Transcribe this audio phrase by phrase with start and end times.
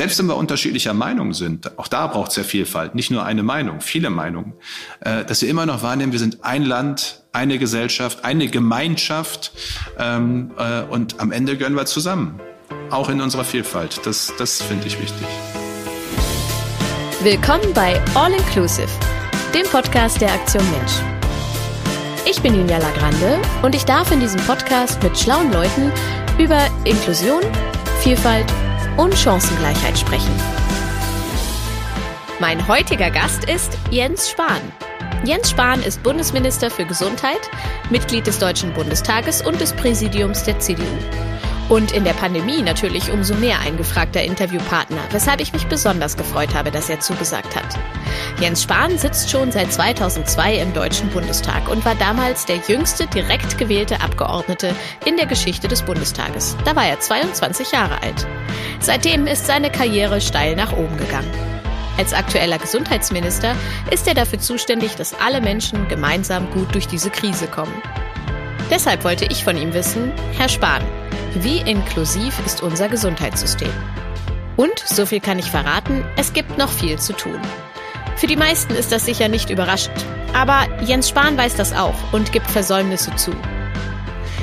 [0.00, 3.42] Selbst wenn wir unterschiedlicher Meinung sind, auch da braucht es ja Vielfalt, nicht nur eine
[3.42, 4.54] Meinung, viele Meinungen,
[5.00, 9.52] äh, dass wir immer noch wahrnehmen, wir sind ein Land, eine Gesellschaft, eine Gemeinschaft
[9.98, 12.40] ähm, äh, und am Ende gehören wir zusammen,
[12.88, 14.00] auch in unserer Vielfalt.
[14.04, 15.26] Das, das finde ich wichtig.
[17.22, 18.88] Willkommen bei All Inclusive,
[19.54, 20.92] dem Podcast der Aktion Mensch.
[22.24, 25.92] Ich bin Julia Lagrande und ich darf in diesem Podcast mit schlauen Leuten
[26.38, 27.42] über Inklusion,
[28.00, 28.46] Vielfalt
[28.96, 30.32] und Chancengleichheit sprechen.
[32.40, 34.60] Mein heutiger Gast ist Jens Spahn.
[35.24, 37.50] Jens Spahn ist Bundesminister für Gesundheit,
[37.90, 40.86] Mitglied des Deutschen Bundestages und des Präsidiums der CDU.
[41.70, 46.52] Und in der Pandemie natürlich umso mehr ein gefragter Interviewpartner, weshalb ich mich besonders gefreut
[46.52, 47.78] habe, dass er zugesagt hat.
[48.40, 53.56] Jens Spahn sitzt schon seit 2002 im Deutschen Bundestag und war damals der jüngste direkt
[53.56, 54.74] gewählte Abgeordnete
[55.04, 56.56] in der Geschichte des Bundestages.
[56.64, 58.26] Da war er 22 Jahre alt.
[58.80, 61.30] Seitdem ist seine Karriere steil nach oben gegangen.
[61.96, 63.54] Als aktueller Gesundheitsminister
[63.92, 67.80] ist er dafür zuständig, dass alle Menschen gemeinsam gut durch diese Krise kommen.
[68.70, 70.82] Deshalb wollte ich von ihm wissen, Herr Spahn,
[71.34, 73.72] wie inklusiv ist unser Gesundheitssystem?
[74.56, 77.40] Und, so viel kann ich verraten, es gibt noch viel zu tun.
[78.16, 80.04] Für die meisten ist das sicher nicht überraschend.
[80.34, 83.32] Aber Jens Spahn weiß das auch und gibt Versäumnisse zu.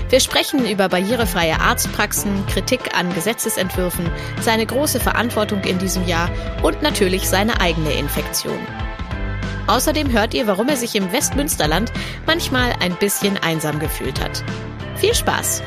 [0.09, 4.09] Wir sprechen über barrierefreie Arztpraxen, Kritik an Gesetzesentwürfen,
[4.41, 6.29] seine große Verantwortung in diesem Jahr
[6.63, 8.59] und natürlich seine eigene Infektion.
[9.67, 11.91] Außerdem hört ihr, warum er sich im Westmünsterland
[12.25, 14.44] manchmal ein bisschen einsam gefühlt hat.
[14.95, 15.61] Viel Spaß!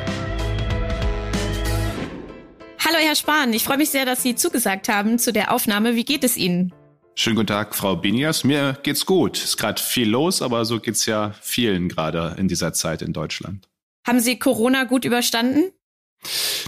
[2.92, 5.94] Hallo Herr Spahn, ich freue mich sehr, dass Sie zugesagt haben zu der Aufnahme.
[5.94, 6.74] Wie geht es Ihnen?
[7.14, 8.42] Schönen guten Tag, Frau Binias.
[8.42, 9.38] Mir geht's gut.
[9.38, 13.68] Ist gerade viel los, aber so geht's ja vielen gerade in dieser Zeit in Deutschland.
[14.04, 15.70] Haben Sie Corona gut überstanden?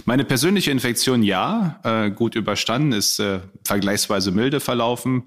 [0.05, 5.23] Meine persönliche Infektion ja, äh, gut überstanden, ist äh, vergleichsweise milde verlaufen.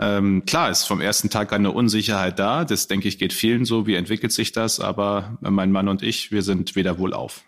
[0.00, 2.64] Ähm, klar ist vom ersten Tag eine Unsicherheit da.
[2.64, 3.86] Das denke ich geht vielen so.
[3.86, 4.80] Wie entwickelt sich das?
[4.80, 7.44] Aber mein Mann und ich, wir sind weder wohlauf.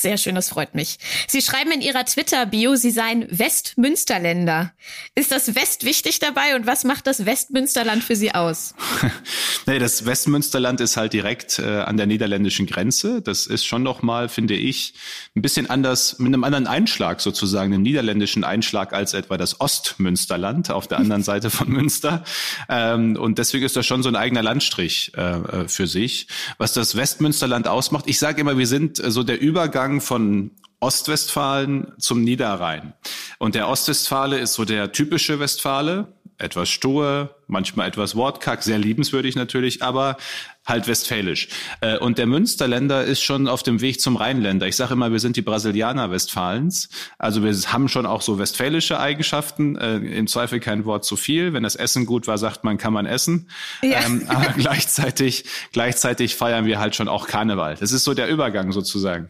[0.00, 0.98] Sehr schön, das freut mich.
[1.28, 4.72] Sie schreiben in Ihrer Twitter-Bio, Sie seien Westmünsterländer.
[5.14, 8.74] Ist das West wichtig dabei und was macht das Westmünsterland für Sie aus?
[9.66, 13.20] nee, das Westmünsterland ist halt direkt äh, an der niederländischen Grenze.
[13.20, 14.94] Das ist schon noch mal, finde ich,
[15.36, 20.70] ein bisschen anders, mit einem anderen Einschlag sozusagen, einem niederländischen Einschlag als etwa das Ostmünsterland
[20.70, 22.24] auf der anderen Seite von Münster.
[22.70, 26.26] Ähm, und deswegen ist das schon so ein eigener Landstrich äh, äh für sich.
[26.56, 30.50] Was das Westmünsterland ausmacht, ich sage immer, wir sind äh, so der Übergang Übergang von
[30.78, 32.94] Ostwestfalen zum Niederrhein.
[33.38, 39.36] Und der Ostwestfale ist so der typische Westfale, etwas stur, manchmal etwas wortkack, sehr liebenswürdig
[39.36, 40.16] natürlich, aber
[40.64, 41.48] halt westfälisch.
[41.80, 44.66] Äh, und der Münsterländer ist schon auf dem Weg zum Rheinländer.
[44.68, 46.88] Ich sage immer, wir sind die Brasilianer Westfalens.
[47.18, 49.76] Also wir haben schon auch so westfälische Eigenschaften.
[49.76, 51.52] Äh, Im Zweifel kein Wort zu viel.
[51.52, 53.50] Wenn das Essen gut war, sagt man, kann man essen.
[53.82, 54.04] Ja.
[54.06, 57.76] Ähm, aber gleichzeitig, gleichzeitig feiern wir halt schon auch Karneval.
[57.78, 59.28] Das ist so der Übergang sozusagen.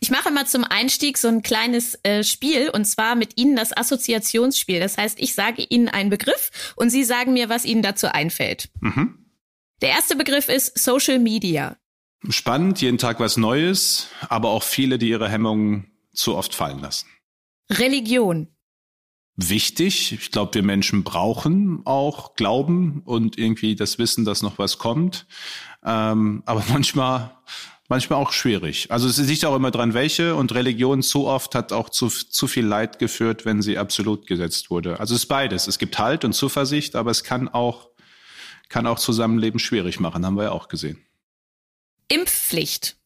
[0.00, 3.76] Ich mache mal zum Einstieg so ein kleines äh, Spiel und zwar mit Ihnen das
[3.76, 4.80] Assoziationsspiel.
[4.80, 8.68] Das heißt, ich sage Ihnen einen Begriff und Sie sagen mir, was Ihnen dazu einfällt.
[8.80, 9.18] Mhm.
[9.80, 11.76] Der erste Begriff ist Social Media.
[12.28, 17.08] Spannend, jeden Tag was Neues, aber auch viele, die ihre Hemmungen zu oft fallen lassen.
[17.68, 18.48] Religion.
[19.36, 20.12] Wichtig.
[20.12, 25.26] Ich glaube, wir Menschen brauchen auch Glauben und irgendwie das Wissen, dass noch was kommt.
[25.84, 27.36] Ähm, aber manchmal
[27.92, 28.90] manchmal auch schwierig.
[28.90, 32.46] Also es liegt auch immer dran, welche und Religion zu oft hat auch zu, zu
[32.46, 34.98] viel Leid geführt, wenn sie absolut gesetzt wurde.
[34.98, 35.66] Also es ist beides.
[35.66, 37.90] Es gibt Halt und Zuversicht, aber es kann auch,
[38.70, 41.04] kann auch Zusammenleben schwierig machen, haben wir ja auch gesehen.
[42.08, 42.96] Impfpflicht.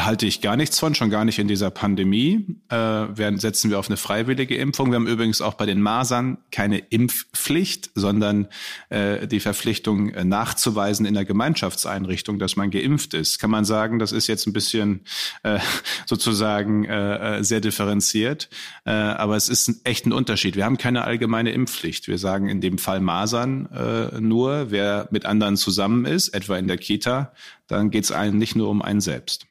[0.00, 2.56] Halte ich gar nichts von, schon gar nicht in dieser Pandemie.
[2.68, 4.90] Äh, werden, setzen wir auf eine freiwillige Impfung.
[4.90, 8.48] Wir haben übrigens auch bei den Masern keine Impfpflicht, sondern
[8.88, 13.38] äh, die Verpflichtung äh, nachzuweisen in der Gemeinschaftseinrichtung, dass man geimpft ist.
[13.38, 15.02] Kann man sagen, das ist jetzt ein bisschen
[15.44, 15.60] äh,
[16.06, 18.48] sozusagen äh, äh sehr differenziert,
[18.84, 20.56] äh, aber es ist echt ein Unterschied.
[20.56, 22.08] Wir haben keine allgemeine Impfpflicht.
[22.08, 26.66] Wir sagen in dem Fall Masern äh, nur, wer mit anderen zusammen ist, etwa in
[26.66, 27.32] der Kita,
[27.68, 29.47] dann geht es eigentlich nur um einen selbst.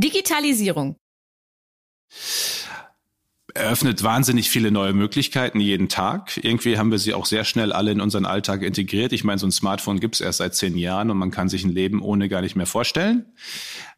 [0.00, 0.96] Digitalisierung
[3.54, 6.38] eröffnet wahnsinnig viele neue Möglichkeiten jeden Tag.
[6.42, 9.12] Irgendwie haben wir sie auch sehr schnell alle in unseren Alltag integriert.
[9.12, 11.64] Ich meine, so ein Smartphone gibt es erst seit zehn Jahren und man kann sich
[11.64, 13.26] ein Leben ohne gar nicht mehr vorstellen.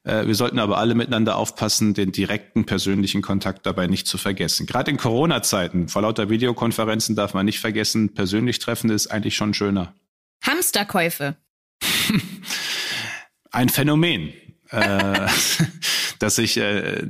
[0.04, 4.66] Äh, wir sollten aber alle miteinander aufpassen, den direkten persönlichen Kontakt dabei nicht zu vergessen.
[4.66, 9.54] Gerade in Corona-Zeiten, vor lauter Videokonferenzen darf man nicht vergessen, persönlich treffen ist eigentlich schon
[9.54, 9.94] schöner.
[10.44, 11.36] Hamsterkäufe.
[13.50, 14.32] Ein Phänomen
[14.72, 15.28] äh,
[16.18, 17.04] dass ich äh,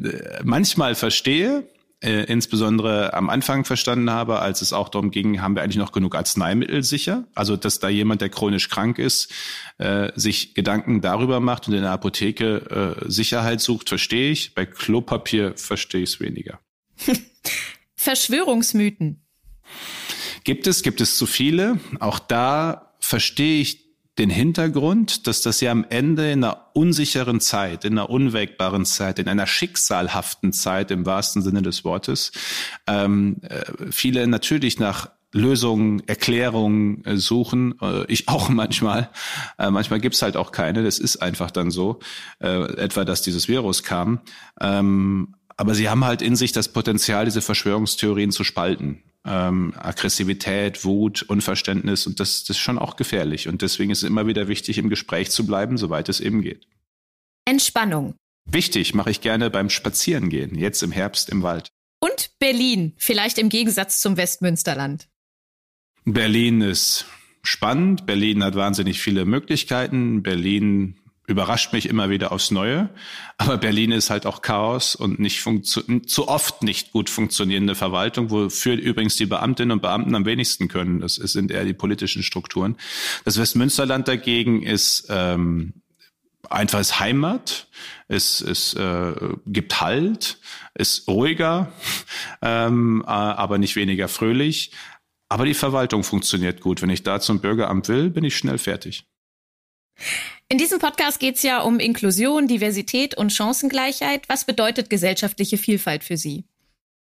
[0.44, 1.64] manchmal verstehe,
[2.02, 5.92] äh, insbesondere am Anfang verstanden habe, als es auch darum ging, haben wir eigentlich noch
[5.92, 7.24] genug Arzneimittel sicher?
[7.34, 9.32] Also, dass da jemand, der chronisch krank ist,
[9.78, 14.54] äh, sich Gedanken darüber macht und in der Apotheke äh, Sicherheit sucht, verstehe ich.
[14.54, 16.58] Bei Klopapier verstehe ich es weniger.
[17.94, 19.24] Verschwörungsmythen.
[20.42, 21.78] Gibt es, gibt es zu viele.
[22.00, 23.91] Auch da verstehe ich
[24.22, 29.18] den Hintergrund, dass das ja am Ende in einer unsicheren Zeit, in einer unwägbaren Zeit,
[29.18, 32.30] in einer schicksalhaften Zeit im wahrsten Sinne des Wortes,
[32.86, 37.74] ähm, äh, viele natürlich nach Lösungen, Erklärungen äh, suchen.
[37.82, 39.10] Äh, ich auch manchmal.
[39.58, 40.84] Äh, manchmal gibt's halt auch keine.
[40.84, 41.98] Das ist einfach dann so.
[42.38, 44.20] Etwa, dass dieses Virus kam.
[44.60, 50.84] Ähm, aber sie haben halt in sich das Potenzial, diese Verschwörungstheorien zu spalten ähm, Aggressivität,
[50.84, 53.48] Wut, Unverständnis und das, das ist schon auch gefährlich.
[53.48, 56.66] Und deswegen ist es immer wieder wichtig, im Gespräch zu bleiben, soweit es eben geht.
[57.44, 58.14] Entspannung.
[58.44, 61.70] Wichtig, mache ich gerne beim Spazierengehen, jetzt im Herbst im Wald.
[62.00, 65.08] Und Berlin, vielleicht im Gegensatz zum Westmünsterland.
[66.04, 67.06] Berlin ist
[67.44, 68.06] spannend.
[68.06, 70.22] Berlin hat wahnsinnig viele Möglichkeiten.
[70.24, 70.98] Berlin
[71.32, 72.88] überrascht mich immer wieder aufs Neue.
[73.38, 78.74] Aber Berlin ist halt auch Chaos und nicht zu oft nicht gut funktionierende Verwaltung, wofür
[78.74, 81.00] übrigens die Beamtinnen und Beamten am wenigsten können.
[81.00, 82.76] Das sind eher die politischen Strukturen.
[83.24, 85.74] Das Westmünsterland dagegen ist ähm,
[86.48, 87.66] einfach ist Heimat,
[88.08, 89.14] es, es äh,
[89.46, 90.38] gibt Halt,
[90.74, 91.72] ist ruhiger,
[92.42, 94.72] ähm, aber nicht weniger fröhlich.
[95.28, 96.82] Aber die Verwaltung funktioniert gut.
[96.82, 99.06] Wenn ich da zum Bürgeramt will, bin ich schnell fertig.
[100.48, 104.28] In diesem Podcast geht es ja um Inklusion, Diversität und Chancengleichheit.
[104.28, 106.44] Was bedeutet gesellschaftliche Vielfalt für Sie?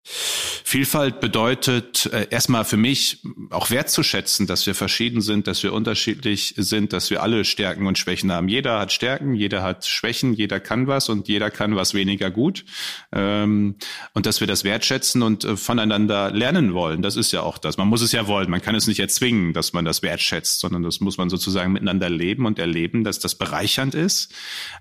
[0.08, 6.54] Vielfalt bedeutet äh, erstmal für mich auch wertzuschätzen, dass wir verschieden sind, dass wir unterschiedlich
[6.56, 8.48] sind, dass wir alle Stärken und Schwächen haben.
[8.48, 12.64] Jeder hat Stärken, jeder hat Schwächen, jeder kann was und jeder kann was weniger gut.
[13.12, 13.76] Ähm,
[14.14, 17.02] und dass wir das wertschätzen und äh, voneinander lernen wollen.
[17.02, 17.76] Das ist ja auch das.
[17.76, 18.48] Man muss es ja wollen.
[18.48, 22.10] Man kann es nicht erzwingen, dass man das wertschätzt, sondern das muss man sozusagen miteinander
[22.10, 24.32] leben und erleben, dass das bereichernd ist.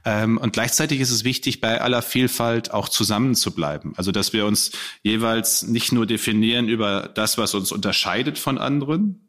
[0.05, 3.35] Ähm, und gleichzeitig ist es wichtig, bei aller Vielfalt auch zusammen.
[3.95, 4.71] Also, dass wir uns
[5.15, 9.25] jeweils nicht nur definieren über das, was uns unterscheidet von anderen,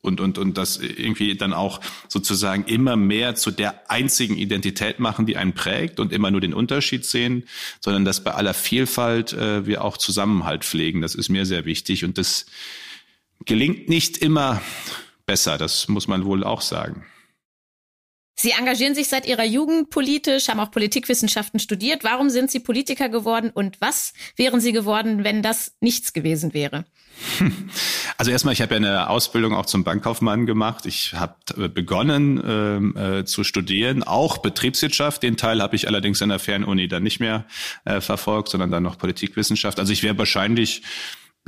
[0.00, 5.26] und, und, und das irgendwie dann auch sozusagen immer mehr zu der einzigen Identität machen,
[5.26, 7.44] die einen prägt und immer nur den Unterschied sehen,
[7.80, 11.00] sondern dass bei aller Vielfalt äh, wir auch Zusammenhalt pflegen.
[11.00, 12.46] Das ist mir sehr wichtig und das
[13.44, 14.62] gelingt nicht immer
[15.26, 17.04] besser, das muss man wohl auch sagen.
[18.40, 22.04] Sie engagieren sich seit Ihrer Jugend politisch, haben auch Politikwissenschaften studiert.
[22.04, 26.84] Warum sind Sie Politiker geworden und was wären Sie geworden, wenn das nichts gewesen wäre?
[28.16, 30.86] Also erstmal, ich habe ja eine Ausbildung auch zum Bankkaufmann gemacht.
[30.86, 35.22] Ich habe begonnen ähm, äh, zu studieren, auch Betriebswirtschaft.
[35.22, 37.46] Den Teil habe ich allerdings in der Fernuni dann nicht mehr
[37.84, 39.78] äh, verfolgt, sondern dann noch Politikwissenschaft.
[39.78, 40.82] Also ich wäre wahrscheinlich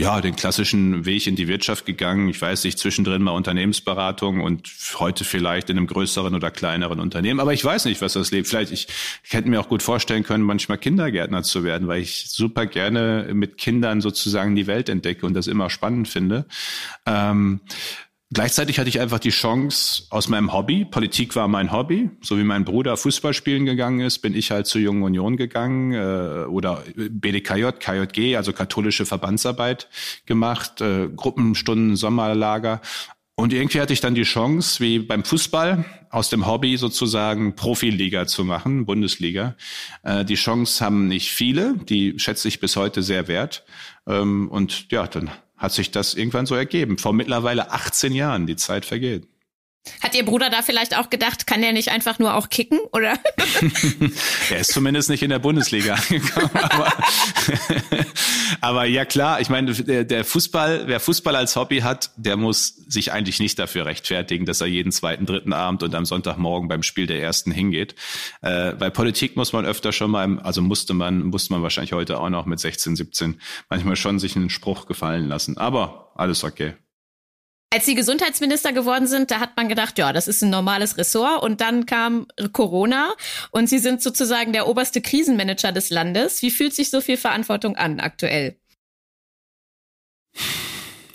[0.00, 2.30] ja, den klassischen Weg in die Wirtschaft gegangen.
[2.30, 7.38] Ich weiß nicht, zwischendrin mal Unternehmensberatung und heute vielleicht in einem größeren oder kleineren Unternehmen.
[7.38, 8.48] Aber ich weiß nicht, was das lebt.
[8.48, 8.88] Vielleicht, ich,
[9.22, 13.28] ich hätte mir auch gut vorstellen können, manchmal Kindergärtner zu werden, weil ich super gerne
[13.34, 16.46] mit Kindern sozusagen die Welt entdecke und das immer spannend finde.
[17.04, 17.60] Ähm,
[18.32, 22.44] Gleichzeitig hatte ich einfach die Chance aus meinem Hobby, Politik war mein Hobby, so wie
[22.44, 26.84] mein Bruder Fußball spielen gegangen ist, bin ich halt zur Jungen Union gegangen äh, oder
[26.94, 29.88] BDKJ, KJG, also katholische Verbandsarbeit
[30.26, 32.80] gemacht, äh, Gruppenstunden, Sommerlager.
[33.34, 38.26] Und irgendwie hatte ich dann die Chance, wie beim Fußball, aus dem Hobby sozusagen Profiliga
[38.26, 39.56] zu machen, Bundesliga.
[40.04, 43.64] Äh, die Chance haben nicht viele, die schätze ich bis heute sehr wert.
[44.06, 46.98] Ähm, und ja, dann hat sich das irgendwann so ergeben.
[46.98, 49.28] Vor mittlerweile 18 Jahren, die Zeit vergeht.
[50.02, 53.18] Hat Ihr Bruder da vielleicht auch gedacht, kann der nicht einfach nur auch kicken, oder?
[54.50, 56.50] er ist zumindest nicht in der Bundesliga angekommen.
[56.54, 56.92] Aber,
[58.60, 63.12] aber ja klar, ich meine, der, Fußball, wer Fußball als Hobby hat, der muss sich
[63.12, 67.06] eigentlich nicht dafür rechtfertigen, dass er jeden zweiten, dritten Abend und am Sonntagmorgen beim Spiel
[67.06, 67.94] der ersten hingeht.
[68.42, 72.20] Äh, bei Politik muss man öfter schon mal, also musste man, musste man wahrscheinlich heute
[72.20, 75.58] auch noch mit 16, 17 manchmal schon sich einen Spruch gefallen lassen.
[75.58, 76.74] Aber alles okay.
[77.72, 81.40] Als Sie Gesundheitsminister geworden sind, da hat man gedacht, ja, das ist ein normales Ressort.
[81.44, 83.14] Und dann kam Corona
[83.52, 86.42] und Sie sind sozusagen der oberste Krisenmanager des Landes.
[86.42, 88.56] Wie fühlt sich so viel Verantwortung an aktuell?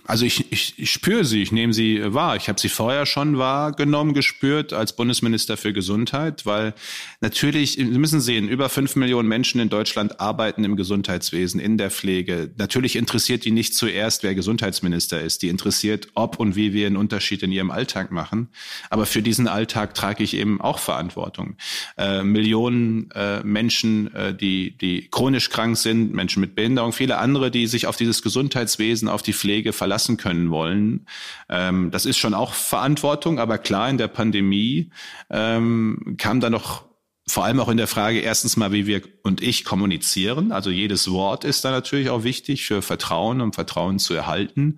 [0.07, 2.35] Also ich, ich, ich spüre sie, ich nehme sie wahr.
[2.35, 6.75] Ich habe sie vorher schon wahrgenommen, gespürt als Bundesminister für Gesundheit, weil
[7.21, 11.89] natürlich, Sie müssen sehen, über fünf Millionen Menschen in Deutschland arbeiten im Gesundheitswesen, in der
[11.89, 12.51] Pflege.
[12.57, 15.41] Natürlich interessiert die nicht zuerst, wer Gesundheitsminister ist.
[15.41, 18.49] Die interessiert, ob und wie wir einen Unterschied in ihrem Alltag machen.
[18.91, 21.55] Aber für diesen Alltag trage ich eben auch Verantwortung.
[21.97, 27.49] Äh, Millionen äh, Menschen, äh, die, die chronisch krank sind, Menschen mit Behinderung, viele andere,
[27.49, 31.07] die sich auf dieses Gesundheitswesen, auf die Pflege verlassen verlassen können wollen.
[31.49, 34.91] Ähm, das ist schon auch Verantwortung, aber klar, in der Pandemie
[35.29, 36.85] ähm, kam da noch
[37.27, 40.51] vor allem auch in der Frage erstens mal, wie wir und ich kommunizieren.
[40.51, 44.77] Also jedes Wort ist da natürlich auch wichtig für Vertrauen, um Vertrauen zu erhalten.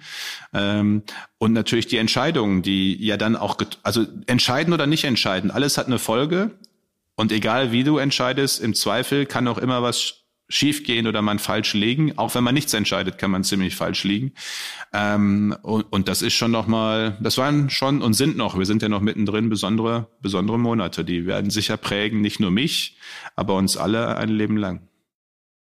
[0.53, 1.03] Ähm,
[1.39, 5.87] und natürlich die Entscheidungen, die ja dann auch, also entscheiden oder nicht entscheiden, alles hat
[5.87, 6.51] eine Folge.
[7.15, 11.39] Und egal wie du entscheidest, im Zweifel kann auch immer was schief gehen oder man
[11.39, 12.17] falsch liegen.
[12.17, 14.33] Auch wenn man nichts entscheidet, kann man ziemlich falsch liegen.
[14.93, 18.81] Ähm, und, und das ist schon nochmal, das waren schon und sind noch, wir sind
[18.81, 21.03] ja noch mittendrin, besondere, besondere Monate.
[21.03, 22.97] Die werden sicher prägen, nicht nur mich,
[23.35, 24.87] aber uns alle ein Leben lang.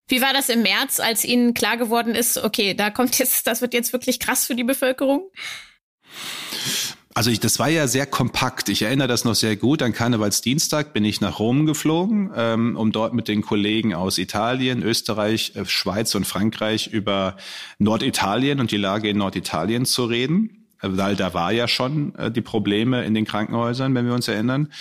[0.09, 3.61] Wie war das im März, als Ihnen klar geworden ist, okay, da kommt jetzt, das
[3.61, 5.31] wird jetzt wirklich krass für die Bevölkerung?
[7.15, 8.69] Also ich, das war ja sehr kompakt.
[8.71, 9.83] Ich erinnere das noch sehr gut.
[9.83, 14.83] An Karnevalsdienstag bin ich nach Rom geflogen, ähm, um dort mit den Kollegen aus Italien,
[14.83, 17.37] Österreich, äh, Schweiz und Frankreich über
[17.79, 22.41] Norditalien und die Lage in Norditalien zu reden weil da war ja schon äh, die
[22.41, 24.73] Probleme in den Krankenhäusern, wenn wir uns erinnern.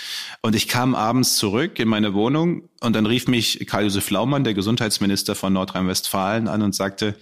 [0.42, 4.54] Und ich kam abends zurück in meine Wohnung und dann rief mich Karl-Josef Laumann, der
[4.54, 7.14] Gesundheitsminister von Nordrhein-Westfalen, an und sagte,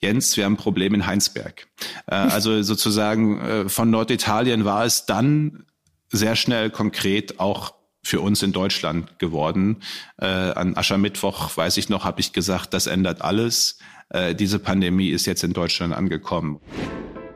[0.00, 1.66] Jens, wir haben ein Problem in Heinsberg.
[2.06, 5.64] Äh, also sozusagen äh, von Norditalien war es dann
[6.10, 9.82] sehr schnell konkret auch für uns in Deutschland geworden.
[10.18, 13.78] Äh, an Aschermittwoch, weiß ich noch, habe ich gesagt, das ändert alles.
[14.10, 16.60] Äh, diese Pandemie ist jetzt in Deutschland angekommen.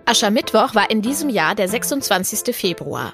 [0.05, 2.55] Aschermittwoch war in diesem Jahr der 26.
[2.55, 3.13] Februar.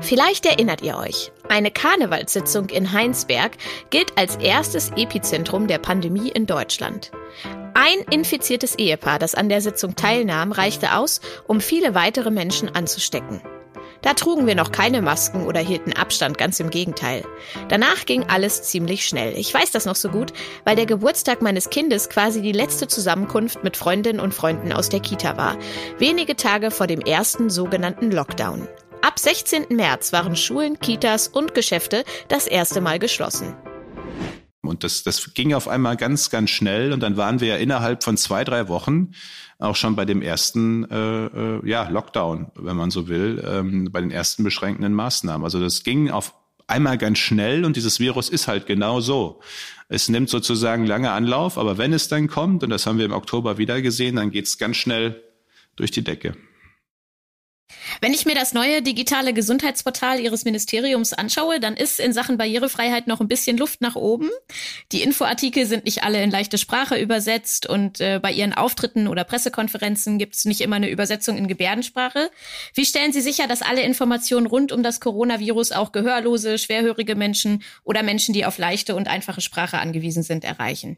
[0.00, 3.52] Vielleicht erinnert ihr euch, eine Karnevalssitzung in Heinsberg
[3.90, 7.10] gilt als erstes Epizentrum der Pandemie in Deutschland.
[7.74, 13.40] Ein infiziertes Ehepaar, das an der Sitzung teilnahm, reichte aus, um viele weitere Menschen anzustecken.
[14.02, 17.24] Da trugen wir noch keine Masken oder hielten Abstand, ganz im Gegenteil.
[17.68, 19.34] Danach ging alles ziemlich schnell.
[19.36, 20.32] Ich weiß das noch so gut,
[20.64, 25.00] weil der Geburtstag meines Kindes quasi die letzte Zusammenkunft mit Freundinnen und Freunden aus der
[25.00, 25.56] Kita war.
[25.98, 28.68] Wenige Tage vor dem ersten sogenannten Lockdown.
[29.02, 29.66] Ab 16.
[29.70, 33.54] März waren Schulen, Kitas und Geschäfte das erste Mal geschlossen.
[34.62, 36.92] Und das, das ging auf einmal ganz, ganz schnell.
[36.92, 39.12] Und dann waren wir ja innerhalb von zwei, drei Wochen
[39.58, 44.00] auch schon bei dem ersten äh, äh, ja, Lockdown, wenn man so will, ähm, bei
[44.00, 45.44] den ersten beschränkenden Maßnahmen.
[45.44, 46.34] Also das ging auf
[46.66, 49.40] einmal ganz schnell und dieses Virus ist halt genau so.
[49.88, 53.12] Es nimmt sozusagen lange Anlauf, aber wenn es dann kommt, und das haben wir im
[53.12, 55.22] Oktober wieder gesehen, dann geht es ganz schnell
[55.76, 56.36] durch die Decke.
[58.00, 63.06] Wenn ich mir das neue digitale Gesundheitsportal Ihres Ministeriums anschaue, dann ist in Sachen Barrierefreiheit
[63.06, 64.30] noch ein bisschen Luft nach oben.
[64.92, 69.24] Die Infoartikel sind nicht alle in leichte Sprache übersetzt und äh, bei Ihren Auftritten oder
[69.24, 72.30] Pressekonferenzen gibt es nicht immer eine Übersetzung in Gebärdensprache.
[72.74, 77.62] Wie stellen Sie sicher, dass alle Informationen rund um das Coronavirus auch gehörlose, schwerhörige Menschen
[77.84, 80.96] oder Menschen, die auf leichte und einfache Sprache angewiesen sind, erreichen?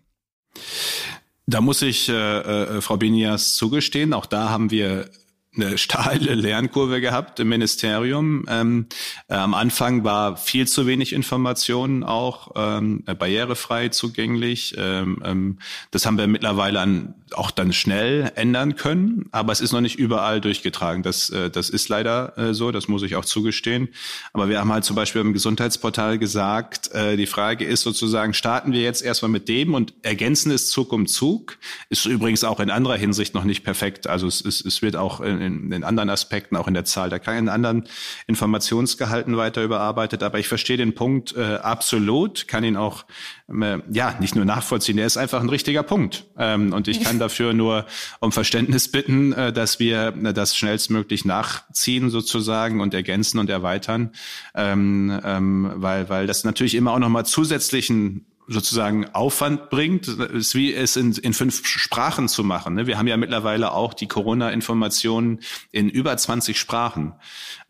[1.47, 4.12] Da muss ich äh, äh, Frau Binias zugestehen.
[4.12, 5.11] Auch da haben wir
[5.54, 8.47] eine steile Lernkurve gehabt im Ministerium.
[8.49, 8.87] Ähm,
[9.28, 14.75] äh, am Anfang war viel zu wenig Informationen auch ähm, barrierefrei zugänglich.
[14.78, 15.59] Ähm, ähm,
[15.90, 19.99] das haben wir mittlerweile an, auch dann schnell ändern können, aber es ist noch nicht
[19.99, 21.02] überall durchgetragen.
[21.02, 23.88] Das, äh, das ist leider äh, so, das muss ich auch zugestehen.
[24.32, 28.73] Aber wir haben halt zum Beispiel im Gesundheitsportal gesagt, äh, die Frage ist sozusagen, starten
[28.73, 31.59] wir jetzt erstmal mit dem und ergänzen es Zug um Zug.
[31.90, 34.06] Ist übrigens auch in anderer Hinsicht noch nicht perfekt.
[34.06, 37.11] Also es, es, es wird auch in, in, in anderen Aspekten, auch in der Zahl
[37.11, 37.84] der in anderen
[38.26, 40.22] Informationsgehalten weiter überarbeitet.
[40.22, 43.04] Aber ich verstehe den Punkt äh, absolut, kann ihn auch
[43.49, 44.96] äh, ja nicht nur nachvollziehen.
[44.96, 46.26] Der ist einfach ein richtiger Punkt.
[46.38, 47.87] Ähm, und ich kann dafür nur
[48.20, 54.12] um Verständnis bitten, äh, dass wir äh, das schnellstmöglich nachziehen sozusagen und ergänzen und erweitern,
[54.54, 60.54] ähm, ähm, weil weil das natürlich immer auch noch mal zusätzlichen sozusagen Aufwand bringt, ist
[60.54, 62.75] wie es in, in fünf Sprachen zu machen.
[62.75, 62.87] Ne?
[62.87, 67.14] Wir haben ja mittlerweile auch die Corona-Informationen in über 20 Sprachen.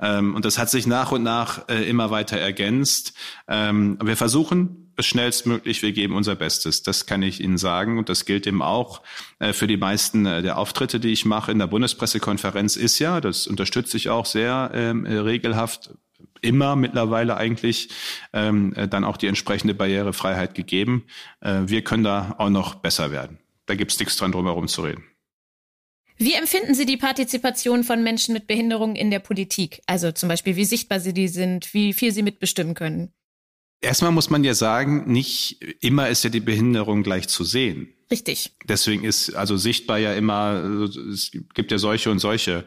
[0.01, 3.15] Ähm, und das hat sich nach und nach äh, immer weiter ergänzt.
[3.49, 6.83] Ähm, wir versuchen es schnellstmöglich, wir geben unser Bestes.
[6.83, 7.99] Das kann ich Ihnen sagen.
[7.99, 9.03] Und das gilt eben auch
[9.39, 13.21] äh, für die meisten äh, der Auftritte, die ich mache in der Bundespressekonferenz ist ja,
[13.21, 15.95] das unterstütze ich auch sehr ähm, regelhaft,
[16.43, 17.89] immer mittlerweile eigentlich
[18.33, 21.07] ähm, äh, dann auch die entsprechende Barrierefreiheit gegeben.
[21.41, 23.39] Äh, wir können da auch noch besser werden.
[23.67, 25.05] Da gibt's nichts dran, drum herum zu reden.
[26.19, 29.81] Wie empfinden Sie die Partizipation von Menschen mit Behinderung in der Politik?
[29.87, 33.13] Also zum Beispiel, wie sichtbar sie die sind, wie viel sie mitbestimmen können?
[33.81, 37.93] Erstmal muss man ja sagen, nicht immer ist ja die Behinderung gleich zu sehen.
[38.13, 38.53] Richtig.
[38.69, 40.63] Deswegen ist also sichtbar ja immer,
[41.11, 42.65] es gibt ja solche und solche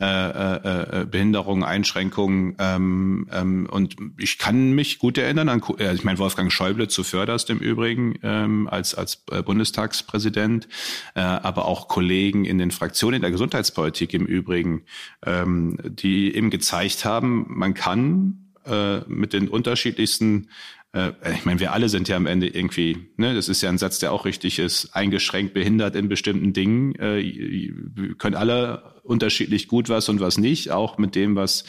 [0.00, 2.54] äh, äh, äh, Behinderungen, Einschränkungen.
[2.60, 7.02] Ähm, ähm, und ich kann mich gut erinnern an, äh, ich meine Wolfgang Schäuble zu
[7.02, 10.68] Förderst im Übrigen ähm, als als äh, Bundestagspräsident,
[11.16, 14.84] äh, aber auch Kollegen in den Fraktionen der Gesundheitspolitik im Übrigen,
[15.26, 20.50] ähm, die eben gezeigt haben, man kann äh, mit den unterschiedlichsten
[20.94, 23.78] äh, ich meine, wir alle sind ja am Ende irgendwie, ne, das ist ja ein
[23.78, 26.94] Satz, der auch richtig ist, eingeschränkt, behindert in bestimmten Dingen.
[26.94, 31.64] Äh, wir können alle unterschiedlich gut was und was nicht, auch mit dem, was,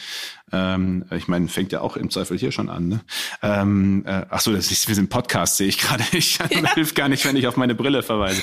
[0.52, 2.88] ähm, ich meine, fängt ja auch im Zweifel hier schon an.
[2.88, 3.00] Ne?
[3.42, 6.04] Ähm, äh, ach so, das ist, wir sind Podcast, sehe ich gerade.
[6.12, 6.46] Ich ja.
[6.74, 8.42] hilft gar nicht, wenn ich auf meine Brille verweise.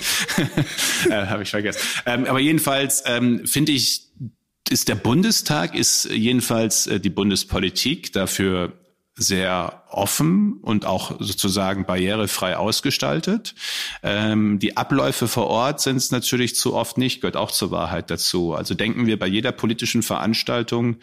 [1.09, 1.79] äh, Habe ich vergessen.
[2.05, 4.11] Ähm, aber jedenfalls ähm, finde ich,
[4.69, 8.73] ist der Bundestag, ist jedenfalls äh, die Bundespolitik dafür
[9.15, 13.53] sehr offen und auch sozusagen barrierefrei ausgestaltet.
[14.01, 18.09] Ähm, die Abläufe vor Ort sind es natürlich zu oft nicht, gehört auch zur Wahrheit
[18.09, 18.55] dazu.
[18.55, 20.97] Also denken wir bei jeder politischen Veranstaltung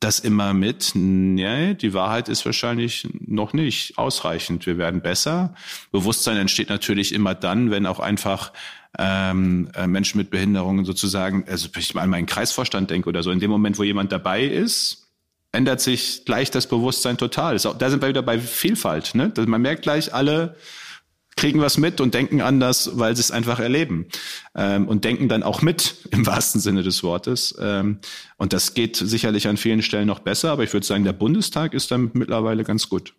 [0.00, 0.92] das immer mit?
[0.94, 4.66] Nee, die Wahrheit ist wahrscheinlich noch nicht ausreichend.
[4.66, 5.54] Wir werden besser.
[5.92, 8.52] Bewusstsein entsteht natürlich immer dann, wenn auch einfach
[8.98, 13.22] ähm, äh, Menschen mit Behinderungen sozusagen, also wenn ich mal an meinen Kreisvorstand denke oder
[13.22, 15.09] so, in dem Moment, wo jemand dabei ist,
[15.52, 17.56] ändert sich gleich das Bewusstsein total.
[17.56, 19.14] Auch, da sind wir wieder bei Vielfalt.
[19.14, 19.32] Ne?
[19.46, 20.56] Man merkt gleich, alle
[21.36, 24.06] kriegen was mit und denken anders, weil sie es einfach erleben
[24.54, 27.54] ähm, und denken dann auch mit im wahrsten Sinne des Wortes.
[27.60, 27.98] Ähm,
[28.36, 31.74] und das geht sicherlich an vielen Stellen noch besser, aber ich würde sagen, der Bundestag
[31.74, 33.14] ist dann mittlerweile ganz gut.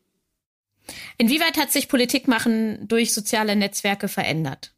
[1.17, 4.73] Inwieweit hat sich Politik machen durch soziale Netzwerke verändert?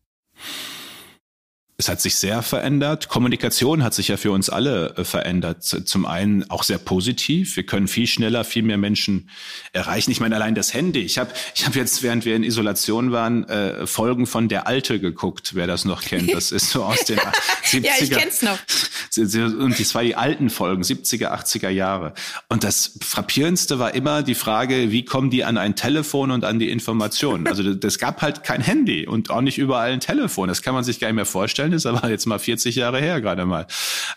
[1.83, 3.09] Es hat sich sehr verändert.
[3.09, 5.63] Kommunikation hat sich ja für uns alle äh, verändert.
[5.63, 7.57] Zum einen auch sehr positiv.
[7.57, 9.29] Wir können viel schneller, viel mehr Menschen
[9.73, 10.09] erreichen.
[10.09, 11.01] Ich meine, allein das Handy.
[11.01, 15.01] Ich habe ich hab jetzt, während wir in Isolation waren, äh, Folgen von Der Alte
[15.01, 16.33] geguckt, wer das noch kennt.
[16.33, 17.81] Das ist so aus den 70er.
[17.81, 18.57] ja, ich kenn's noch.
[19.17, 22.13] Und das war die alten Folgen, 70er, 80er Jahre.
[22.49, 26.59] Und das Frappierendste war immer die Frage, wie kommen die an ein Telefon und an
[26.59, 27.45] die Informationen?
[27.45, 30.47] Also das gab halt kein Handy und auch nicht überall ein Telefon.
[30.47, 32.99] Das kann man sich gar nicht mehr vorstellen vorstellen, ist aber jetzt mal 40 Jahre
[32.99, 33.67] her gerade mal.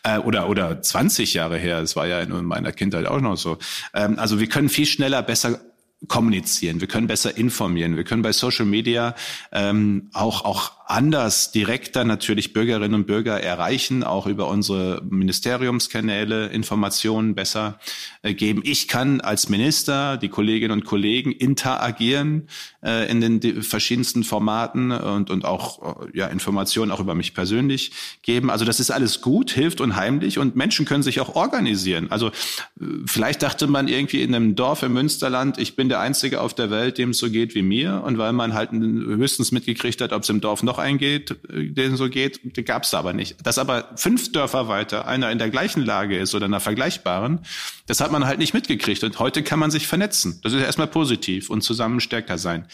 [0.03, 1.81] Äh, oder, oder 20 Jahre her.
[1.81, 3.59] Das war ja in meiner Kindheit auch noch so.
[3.95, 5.61] Ähm, also wir können viel schneller, besser
[6.09, 9.14] kommunizieren, wir können besser informieren, wir können bei Social Media
[9.51, 17.35] ähm, auch auch anders direkter natürlich Bürgerinnen und Bürger erreichen, auch über unsere Ministeriumskanäle Informationen
[17.35, 17.81] besser
[18.23, 18.61] äh, geben.
[18.64, 22.49] Ich kann als Minister, die Kolleginnen und Kollegen interagieren
[22.87, 27.90] äh, in den verschiedensten Formaten und, und auch äh, ja, Informationen auch über mich persönlich
[28.22, 28.49] geben.
[28.49, 32.11] Also das ist alles gut, hilft unheimlich und Menschen können sich auch organisieren.
[32.11, 36.40] Also äh, vielleicht dachte man irgendwie in einem Dorf im Münsterland, ich bin der Einzige
[36.40, 40.01] auf der Welt, dem es so geht wie mir und weil man halt höchstens mitgekriegt
[40.01, 43.44] hat, ob es im Dorf noch eingeht, äh, den so geht, gab es aber nicht.
[43.44, 47.40] Dass aber fünf Dörfer weiter einer in der gleichen Lage ist oder einer vergleichbaren,
[47.87, 49.03] das hat man halt nicht mitgekriegt.
[49.05, 50.40] Und heute kann man sich vernetzen.
[50.42, 52.66] Das ist erstmal positiv und zusammen stärker sein.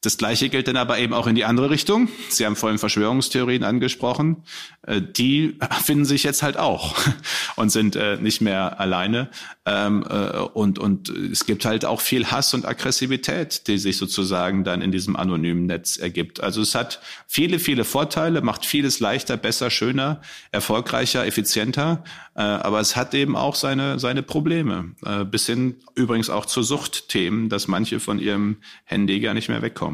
[0.00, 2.08] Das Gleiche gilt dann aber eben auch in die andere Richtung.
[2.28, 4.44] Sie haben vorhin Verschwörungstheorien angesprochen.
[4.82, 6.96] Äh, die finden sich jetzt halt auch
[7.56, 9.28] und sind äh, nicht mehr alleine.
[9.66, 14.62] Ähm, äh, und, und es gibt halt auch viel Hass und Aggressivität, die sich sozusagen
[14.62, 16.44] dann in diesem anonymen Netz ergibt.
[16.44, 20.20] Also es hat viele, viele Vorteile, macht vieles leichter, besser, schöner,
[20.52, 22.04] erfolgreicher, effizienter.
[22.34, 24.92] Aber es hat eben auch seine, seine Probleme.
[25.28, 29.87] Bis hin übrigens auch zu Suchtthemen, dass manche von ihrem Handy gar nicht mehr wegkommen.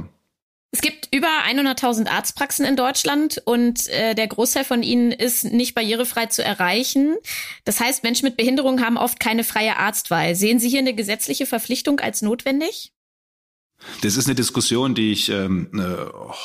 [0.74, 5.76] Es gibt über 100.000 Arztpraxen in Deutschland und äh, der Großteil von ihnen ist nicht
[5.76, 7.14] barrierefrei zu erreichen.
[7.64, 10.34] Das heißt, Menschen mit Behinderung haben oft keine freie Arztwahl.
[10.34, 12.93] Sehen Sie hier eine gesetzliche Verpflichtung als notwendig?
[14.02, 15.82] Das ist eine Diskussion, die ich ähm, äh,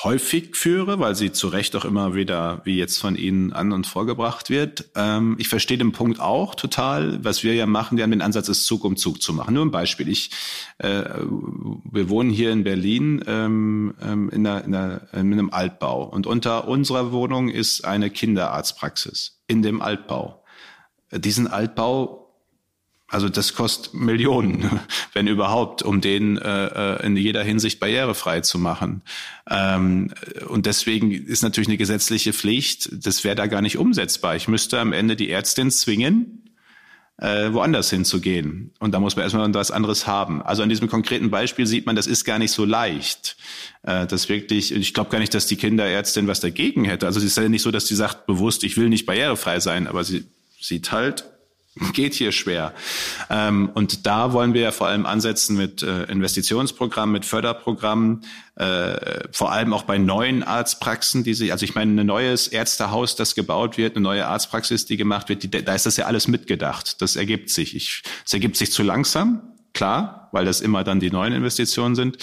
[0.03, 3.87] häufig führe, weil sie zu Recht auch immer wieder, wie jetzt von Ihnen an und
[3.87, 4.89] vorgebracht wird.
[4.95, 7.23] Ähm, ich verstehe den Punkt auch total.
[7.23, 9.53] Was wir ja machen, wir haben den Ansatz, es Zug um Zug zu machen.
[9.53, 10.07] Nur ein Beispiel.
[10.07, 10.31] Ich,
[10.77, 11.03] äh,
[11.91, 16.27] wir wohnen hier in Berlin ähm, ähm in, einer, in, einer, in einem Altbau und
[16.27, 20.43] unter unserer Wohnung ist eine Kinderarztpraxis in dem Altbau.
[21.11, 22.28] Diesen Altbau
[23.09, 24.79] also das kostet Millionen,
[25.13, 29.01] wenn überhaupt, um den äh, äh, in jeder Hinsicht barrierefrei zu machen.
[29.49, 30.13] Ähm,
[30.47, 34.35] und deswegen ist natürlich eine gesetzliche Pflicht, das wäre da gar nicht umsetzbar.
[34.35, 36.43] Ich müsste am Ende die Ärztin zwingen,
[37.17, 38.71] äh, woanders hinzugehen.
[38.79, 40.41] Und da muss man erstmal was anderes haben.
[40.43, 43.37] Also an diesem konkreten Beispiel sieht man, das ist gar nicht so leicht.
[43.81, 47.07] Äh, das wirklich, ich glaube gar nicht, dass die Kinderärztin was dagegen hätte.
[47.07, 49.87] Also es ist ja nicht so, dass sie sagt bewusst, ich will nicht barrierefrei sein,
[49.87, 50.25] aber sie
[50.61, 51.25] sieht halt,
[51.93, 52.73] geht hier schwer.
[53.29, 58.21] Ähm, und da wollen wir ja vor allem ansetzen mit äh, Investitionsprogrammen, mit Förderprogrammen,
[58.55, 63.15] äh, vor allem auch bei neuen Arztpraxen, die sich, also ich meine, ein neues Ärztehaus,
[63.15, 66.27] das gebaut wird, eine neue Arztpraxis, die gemacht wird, die, da ist das ja alles
[66.27, 67.01] mitgedacht.
[67.01, 67.75] Das ergibt sich.
[67.75, 69.41] Ich, es ergibt sich zu langsam,
[69.79, 72.17] klar, weil das immer dann die neuen Investitionen sind.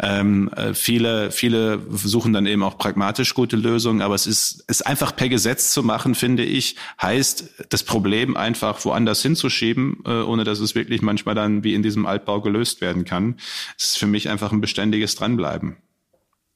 [0.00, 4.80] Ähm, äh, viele, viele suchen dann eben auch pragmatisch gute Lösungen, aber es ist, es
[4.80, 10.44] einfach per Gesetz zu machen, finde ich, heißt, das Problem einfach woanders hinzuschieben, äh, ohne
[10.44, 13.36] dass es wirklich manchmal dann wie in diesem Altbau gelöst werden kann.
[13.78, 15.76] Es ist für mich einfach ein beständiges Dranbleiben.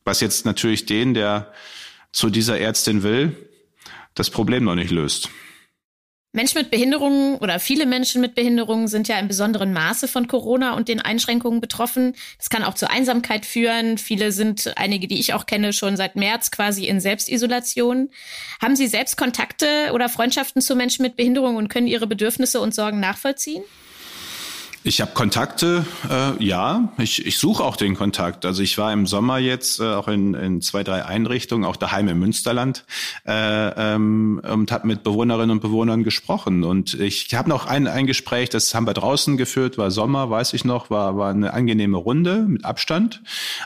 [0.06, 1.52] Was jetzt natürlich den, der
[2.10, 3.36] zu dieser Ärztin will,
[4.14, 5.28] das Problem noch nicht löst.
[6.32, 10.74] Menschen mit Behinderungen oder viele Menschen mit Behinderungen sind ja im besonderen Maße von Corona
[10.74, 12.14] und den Einschränkungen betroffen.
[12.36, 13.96] Das kann auch zur Einsamkeit führen.
[13.96, 18.10] Viele sind, einige, die ich auch kenne, schon seit März quasi in Selbstisolation.
[18.60, 22.74] Haben Sie selbst Kontakte oder Freundschaften zu Menschen mit Behinderungen und können ihre Bedürfnisse und
[22.74, 23.62] Sorgen nachvollziehen?
[24.88, 26.88] Ich habe Kontakte, äh, ja.
[26.96, 28.46] Ich, ich suche auch den Kontakt.
[28.46, 32.08] Also ich war im Sommer jetzt äh, auch in, in zwei, drei Einrichtungen, auch daheim
[32.08, 32.86] im Münsterland,
[33.26, 36.64] äh, ähm, und habe mit Bewohnerinnen und Bewohnern gesprochen.
[36.64, 40.54] Und ich habe noch ein, ein Gespräch, das haben wir draußen geführt, war Sommer, weiß
[40.54, 43.20] ich noch, war, war eine angenehme Runde mit Abstand.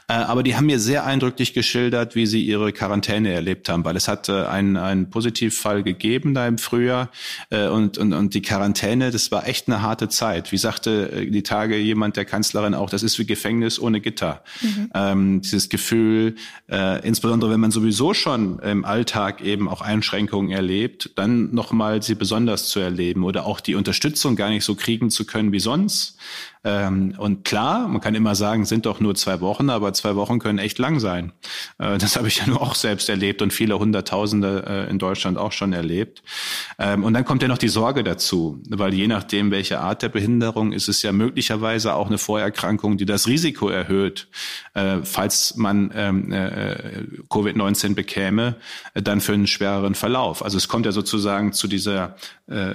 [0.08, 3.94] Äh, aber die haben mir sehr eindrücklich geschildert, wie sie ihre Quarantäne erlebt haben, weil
[3.94, 7.11] es hat äh, einen, einen Positivfall gegeben da im Frühjahr.
[7.50, 10.50] Äh, und, und, und die Quarantäne, das war echt eine harte Zeit.
[10.50, 14.42] Wie sagte äh, die Tage jemand der Kanzlerin auch, das ist wie Gefängnis ohne Gitter.
[14.61, 14.90] Mhm.
[14.94, 16.37] Ähm, dieses Gefühl,
[16.70, 22.14] äh, insbesondere wenn man sowieso schon im Alltag eben auch Einschränkungen erlebt, dann nochmal sie
[22.14, 26.16] besonders zu erleben oder auch die Unterstützung gar nicht so kriegen zu können wie sonst.
[26.64, 30.38] Ähm, und klar, man kann immer sagen, sind doch nur zwei Wochen, aber zwei Wochen
[30.38, 31.33] können echt lang sein.
[31.79, 35.38] Äh, das habe ich ja nur auch selbst erlebt und viele Hunderttausende äh, in Deutschland
[35.38, 36.22] auch schon erlebt.
[36.79, 40.09] Ähm, und dann kommt ja noch die Sorge dazu, weil je nachdem, welche Art der
[40.09, 44.29] Behinderung, ist es ja möglicherweise auch eine Vorerkrankung, die das Risiko erhöht,
[44.75, 48.55] äh, falls man ähm, äh, Covid-19 bekäme,
[48.94, 50.44] äh, dann für einen schwereren Verlauf.
[50.44, 52.14] Also es kommt ja sozusagen zu dieser
[52.46, 52.75] äh,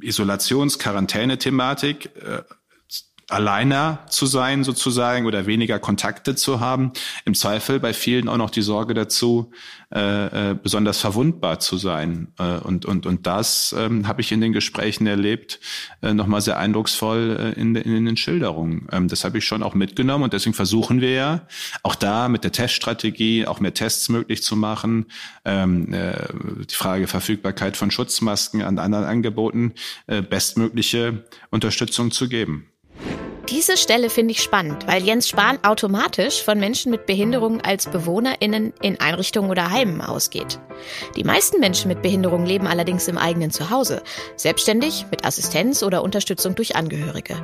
[0.00, 2.10] Isolations-Quarantäne-Thematik.
[3.28, 6.92] Alleiner zu sein sozusagen oder weniger Kontakte zu haben.
[7.26, 9.52] Im Zweifel bei vielen auch noch die Sorge dazu,
[9.94, 12.32] äh, äh, besonders verwundbar zu sein.
[12.38, 15.60] Äh, und, und, und das ähm, habe ich in den Gesprächen erlebt,
[16.00, 18.88] äh, nochmal sehr eindrucksvoll äh, in, in den Schilderungen.
[18.92, 21.46] Ähm, das habe ich schon auch mitgenommen und deswegen versuchen wir ja
[21.82, 25.06] auch da mit der Teststrategie auch mehr Tests möglich zu machen.
[25.44, 26.28] Ähm, äh,
[26.70, 29.74] die Frage Verfügbarkeit von Schutzmasken an anderen Angeboten,
[30.06, 32.66] äh, bestmögliche Unterstützung zu geben.
[33.50, 38.74] Diese Stelle finde ich spannend, weil Jens Spahn automatisch von Menschen mit Behinderung als BewohnerInnen
[38.82, 40.60] in Einrichtungen oder Heimen ausgeht.
[41.16, 44.02] Die meisten Menschen mit Behinderung leben allerdings im eigenen Zuhause,
[44.36, 47.36] selbstständig, mit Assistenz oder Unterstützung durch Angehörige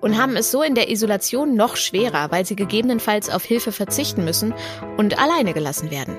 [0.00, 4.24] und haben es so in der Isolation noch schwerer, weil sie gegebenenfalls auf Hilfe verzichten
[4.24, 4.54] müssen
[4.96, 6.18] und alleine gelassen werden.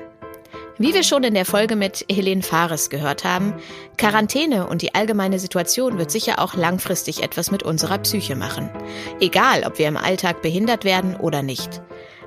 [0.82, 3.54] Wie wir schon in der Folge mit Helene Fares gehört haben,
[3.98, 8.68] Quarantäne und die allgemeine Situation wird sicher auch langfristig etwas mit unserer Psyche machen.
[9.20, 11.80] Egal, ob wir im Alltag behindert werden oder nicht.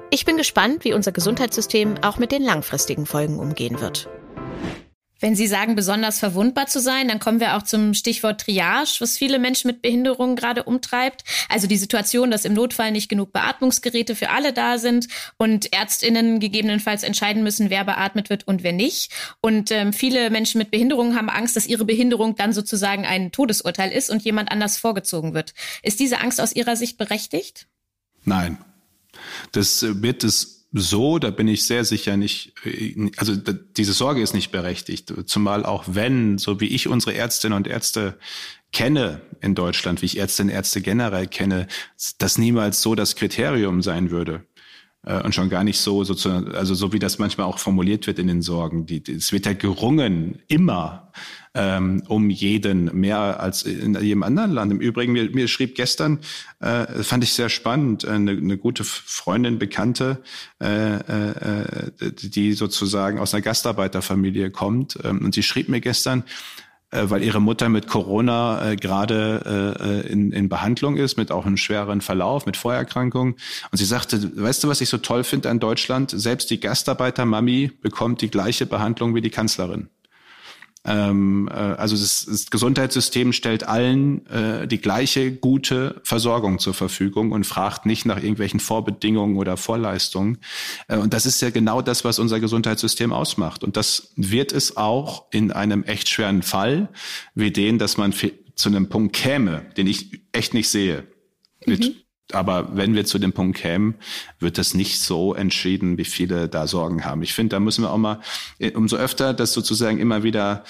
[0.09, 4.07] Ich bin gespannt, wie unser Gesundheitssystem auch mit den langfristigen Folgen umgehen wird.
[5.19, 9.17] Wenn Sie sagen, besonders verwundbar zu sein, dann kommen wir auch zum Stichwort Triage, was
[9.17, 11.23] viele Menschen mit Behinderungen gerade umtreibt.
[11.47, 16.39] Also die Situation, dass im Notfall nicht genug Beatmungsgeräte für alle da sind und Ärztinnen
[16.39, 19.13] gegebenenfalls entscheiden müssen, wer beatmet wird und wer nicht.
[19.41, 23.91] Und ähm, viele Menschen mit Behinderungen haben Angst, dass ihre Behinderung dann sozusagen ein Todesurteil
[23.91, 25.53] ist und jemand anders vorgezogen wird.
[25.81, 27.67] Ist diese Angst aus Ihrer Sicht berechtigt?
[28.25, 28.57] Nein.
[29.53, 34.33] Das wird es so, da bin ich sehr sicher nicht, äh, also diese Sorge ist
[34.33, 35.13] nicht berechtigt.
[35.25, 38.17] Zumal auch wenn, so wie ich unsere Ärztinnen und Ärzte
[38.73, 41.67] kenne in Deutschland, wie ich Ärztinnen und Ärzte generell kenne,
[42.17, 44.45] das niemals so das Kriterium sein würde.
[45.03, 48.19] Äh, und schon gar nicht so, sozusagen, also so wie das manchmal auch formuliert wird
[48.19, 48.85] in den Sorgen.
[49.07, 51.13] Es wird ja gerungen, immer
[51.55, 54.71] ähm, um jeden, mehr als in jedem anderen Land.
[54.71, 56.19] Im Übrigen, mir, mir schrieb gestern,
[56.59, 60.21] äh, fand ich sehr spannend, eine, eine gute Freundin, Bekannte,
[60.61, 64.99] äh, äh, die sozusagen aus einer Gastarbeiterfamilie kommt.
[65.03, 66.25] Ähm, und sie schrieb mir gestern,
[66.91, 71.45] äh, weil ihre Mutter mit Corona äh, gerade äh, in, in Behandlung ist, mit auch
[71.45, 73.35] einem schweren Verlauf, mit Vorerkrankungen.
[73.71, 76.11] Und sie sagte, weißt du, was ich so toll finde an Deutschland?
[76.11, 79.89] Selbst die Gastarbeiter-Mami bekommt die gleiche Behandlung wie die Kanzlerin.
[80.85, 87.31] Ähm, äh, also das, das, Gesundheitssystem stellt allen äh, die gleiche gute Versorgung zur Verfügung
[87.31, 90.37] und fragt nicht nach irgendwelchen Vorbedingungen oder Vorleistungen.
[90.87, 93.63] Äh, und das ist ja genau das, was unser Gesundheitssystem ausmacht.
[93.63, 96.89] Und das wird es auch in einem echt schweren Fall
[97.33, 101.07] wie den, dass man zu einem Punkt käme, den ich echt nicht sehe.
[101.65, 101.95] Mit mhm.
[102.31, 103.95] Aber wenn wir zu dem Punkt kämen,
[104.39, 107.21] wird das nicht so entschieden, wie viele da Sorgen haben.
[107.21, 108.19] Ich finde, da müssen wir auch mal,
[108.57, 110.63] äh, umso öfter das sozusagen immer wieder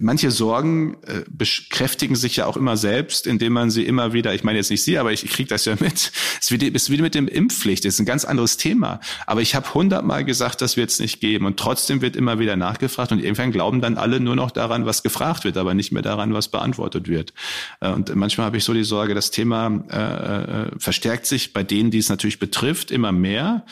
[0.00, 4.44] manche Sorgen äh, bekräftigen sich ja auch immer selbst, indem man sie immer wieder, ich
[4.44, 7.14] meine jetzt nicht Sie, aber ich, ich kriege das ja mit, es ist wie mit
[7.14, 9.00] dem Impfpflicht, ist ein ganz anderes Thema.
[9.26, 12.56] Aber ich habe hundertmal gesagt, das wird es nicht geben und trotzdem wird immer wieder
[12.56, 16.02] nachgefragt und irgendwann glauben dann alle nur noch daran, was gefragt wird, aber nicht mehr
[16.02, 17.34] daran, was beantwortet wird.
[17.80, 21.64] Äh, und manchmal habe ich so die Sorge, das Thema äh, äh, verstärkt sich bei
[21.64, 23.66] denen, die es natürlich betrifft, immer mehr,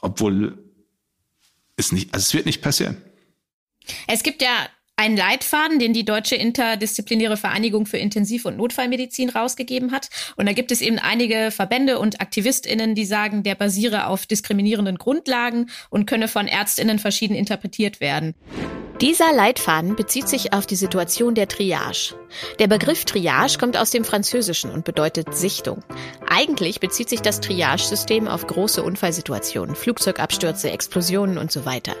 [0.00, 0.58] obwohl
[1.76, 2.98] es nicht, also es wird nicht passieren.
[4.06, 9.92] Es gibt ja einen Leitfaden, den die Deutsche Interdisziplinäre Vereinigung für Intensiv- und Notfallmedizin rausgegeben
[9.92, 10.08] hat.
[10.36, 14.98] Und da gibt es eben einige Verbände und AktivistInnen, die sagen, der basiere auf diskriminierenden
[14.98, 18.34] Grundlagen und könne von ÄrztInnen verschieden interpretiert werden.
[19.00, 22.16] Dieser Leitfaden bezieht sich auf die Situation der Triage.
[22.58, 25.84] Der Begriff Triage kommt aus dem Französischen und bedeutet Sichtung.
[26.28, 31.94] Eigentlich bezieht sich das Triage-System auf große Unfallsituationen, Flugzeugabstürze, Explosionen und so weiter.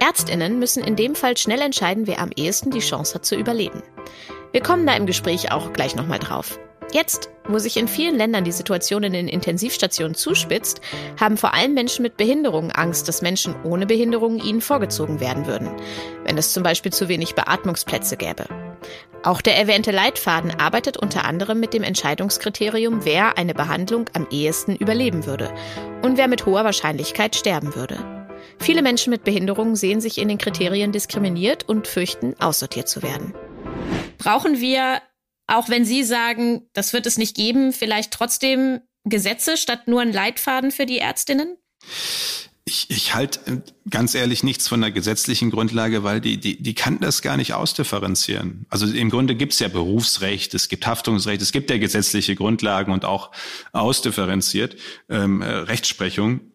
[0.00, 3.82] Ärztinnen müssen in dem Fall schnell entscheiden, wer am ehesten die Chance hat zu überleben.
[4.52, 6.58] Wir kommen da im Gespräch auch gleich nochmal drauf.
[6.92, 10.82] Jetzt, wo sich in vielen Ländern die Situation in den Intensivstationen zuspitzt,
[11.18, 15.70] haben vor allem Menschen mit Behinderungen Angst, dass Menschen ohne Behinderungen ihnen vorgezogen werden würden,
[16.24, 18.44] wenn es zum Beispiel zu wenig Beatmungsplätze gäbe.
[19.22, 24.76] Auch der erwähnte Leitfaden arbeitet unter anderem mit dem Entscheidungskriterium, wer eine Behandlung am ehesten
[24.76, 25.50] überleben würde
[26.02, 27.96] und wer mit hoher Wahrscheinlichkeit sterben würde.
[28.58, 33.32] Viele Menschen mit Behinderungen sehen sich in den Kriterien diskriminiert und fürchten, aussortiert zu werden.
[34.18, 35.00] Brauchen wir
[35.46, 40.12] auch wenn Sie sagen, das wird es nicht geben, vielleicht trotzdem Gesetze statt nur ein
[40.12, 41.56] Leitfaden für die Ärztinnen?
[42.64, 46.74] Ich, ich halte äh, ganz ehrlich nichts von der gesetzlichen Grundlage, weil die, die, die
[46.74, 48.66] kann das gar nicht ausdifferenzieren.
[48.68, 52.92] Also im Grunde gibt es ja Berufsrecht, es gibt Haftungsrecht, es gibt ja gesetzliche Grundlagen
[52.92, 53.32] und auch
[53.72, 54.76] ausdifferenziert
[55.08, 56.51] ähm, äh, Rechtsprechung.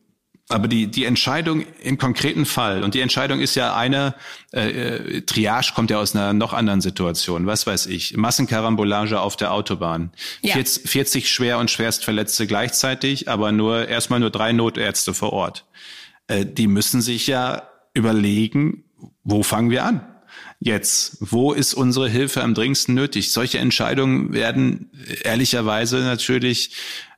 [0.50, 4.16] Aber die, die Entscheidung im konkreten Fall, und die Entscheidung ist ja eine,
[4.54, 9.36] äh, äh Triage kommt ja aus einer noch anderen Situation, was weiß ich, Massenkarambolage auf
[9.36, 10.12] der Autobahn.
[10.42, 10.54] Ja.
[10.54, 15.66] 40, 40 schwer und schwerstverletzte gleichzeitig, aber nur erstmal nur drei Notärzte vor Ort.
[16.28, 18.86] Äh, die müssen sich ja überlegen,
[19.24, 20.02] wo fangen wir an?
[20.60, 21.18] jetzt?
[21.20, 23.32] Wo ist unsere Hilfe am dringendsten nötig?
[23.32, 24.90] Solche Entscheidungen werden
[25.24, 26.72] ehrlicherweise natürlich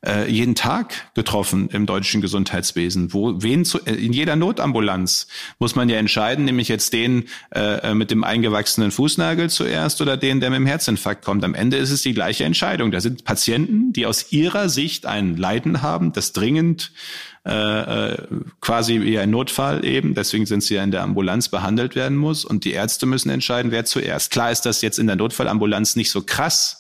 [0.06, 3.14] äh, jeden Tag getroffen im deutschen Gesundheitswesen.
[3.14, 5.28] Wo wen zu, äh, in jeder Notambulanz
[5.60, 10.40] muss man ja entscheiden, nämlich jetzt den äh, mit dem eingewachsenen Fußnagel zuerst oder den,
[10.40, 11.44] der mit dem Herzinfarkt kommt.
[11.44, 12.92] Am Ende ist es die gleiche Entscheidung.
[12.92, 16.92] Da sind Patienten, die aus ihrer Sicht ein Leiden haben, das dringend
[17.46, 18.28] äh, äh,
[18.60, 22.44] quasi wie ein Notfall eben, deswegen sind sie ja in der Ambulanz behandelt werden muss
[22.44, 24.30] und die Ärzte müssen entscheiden, wer zuerst.
[24.30, 26.79] Klar ist das jetzt in der Notfallambulanz nicht so krass,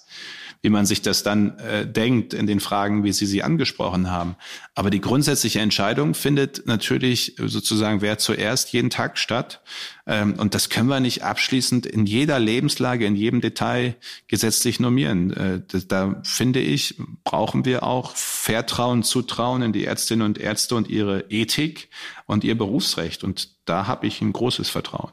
[0.61, 4.35] wie man sich das dann äh, denkt in den Fragen, wie Sie sie angesprochen haben.
[4.75, 9.61] Aber die grundsätzliche Entscheidung findet natürlich sozusagen, wer zuerst jeden Tag statt.
[10.05, 13.95] Ähm, und das können wir nicht abschließend in jeder Lebenslage, in jedem Detail
[14.27, 15.31] gesetzlich normieren.
[15.31, 20.75] Äh, das, da finde ich, brauchen wir auch Vertrauen, Zutrauen in die Ärztinnen und Ärzte
[20.75, 21.89] und ihre Ethik
[22.25, 23.23] und ihr Berufsrecht.
[23.23, 25.11] Und da habe ich ein großes Vertrauen.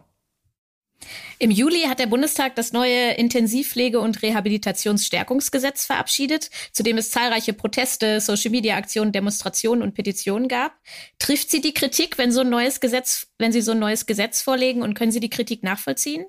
[1.38, 7.53] Im Juli hat der Bundestag das neue Intensivpflege- und Rehabilitationsstärkungsgesetz verabschiedet, zu dem es zahlreiche
[7.53, 10.72] Proteste, Social-Media-Aktionen, Demonstrationen und Petitionen gab.
[11.18, 14.40] Trifft Sie die Kritik, wenn so ein neues Gesetz, wenn Sie so ein neues Gesetz
[14.40, 16.25] vorlegen und können Sie die Kritik nachvollziehen?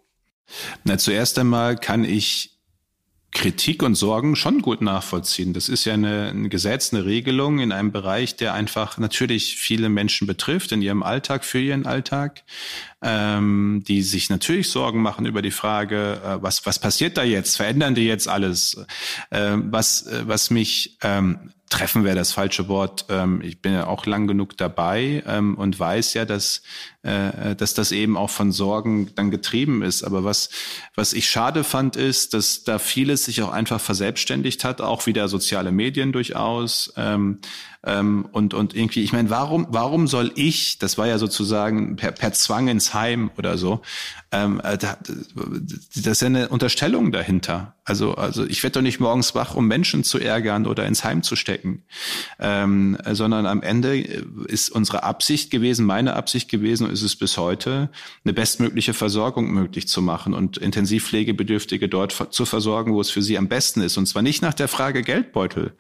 [0.84, 2.58] Na, zuerst einmal kann ich
[3.32, 5.54] Kritik und Sorgen schon gut nachvollziehen.
[5.54, 9.89] Das ist ja eine, ein Gesetz, eine Regelung in einem Bereich, der einfach natürlich viele
[9.89, 12.43] Menschen betrifft in ihrem Alltag, für ihren Alltag,
[13.02, 17.58] ähm, die sich natürlich Sorgen machen über die Frage, äh, was, was passiert da jetzt?
[17.58, 18.86] Verändern die jetzt alles?
[19.30, 23.06] Äh, was, äh, was mich ähm, treffen wäre das falsche Wort.
[23.10, 26.62] Ähm, ich bin ja auch lang genug dabei ähm, und weiß ja, dass,
[27.04, 30.04] äh, dass das eben auch von Sorgen dann getrieben ist.
[30.04, 30.50] Aber was,
[30.96, 35.28] was ich schade fand, ist, dass da vieles sich auch einfach verselbstständigt hat, auch wieder
[35.28, 36.94] soziale Medien durchaus.
[36.96, 37.40] Ähm,
[37.86, 42.12] ähm, und, und irgendwie, ich meine, warum, warum soll ich, das war ja sozusagen per,
[42.12, 43.82] per Zwang ins Heim oder so,
[44.32, 44.98] ähm, äh, da,
[45.96, 47.76] das ist ja eine Unterstellung dahinter.
[47.88, 51.23] Also, also ich werde doch nicht morgens wach, um Menschen zu ärgern oder ins Heim
[51.23, 51.84] zu stecken
[52.39, 57.38] ähm, sondern am Ende ist unsere Absicht gewesen, meine Absicht gewesen und ist es bis
[57.38, 57.89] heute,
[58.23, 63.38] eine bestmögliche Versorgung möglich zu machen und Intensivpflegebedürftige dort zu versorgen, wo es für sie
[63.38, 63.97] am besten ist.
[63.97, 65.73] Und zwar nicht nach der Frage Geldbeutel.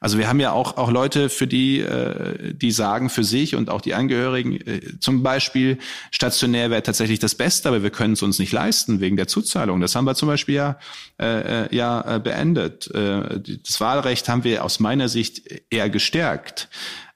[0.00, 3.68] Also wir haben ja auch, auch Leute, für die, äh, die sagen für sich und
[3.68, 5.78] auch die Angehörigen, äh, zum Beispiel
[6.10, 9.80] stationär wäre tatsächlich das Beste, aber wir können es uns nicht leisten wegen der Zuzahlung.
[9.80, 10.78] Das haben wir zum Beispiel ja,
[11.18, 12.90] äh, äh ja äh, beendet.
[12.94, 16.68] Äh, das Wahlrecht haben wir aus meiner Sicht eher gestärkt.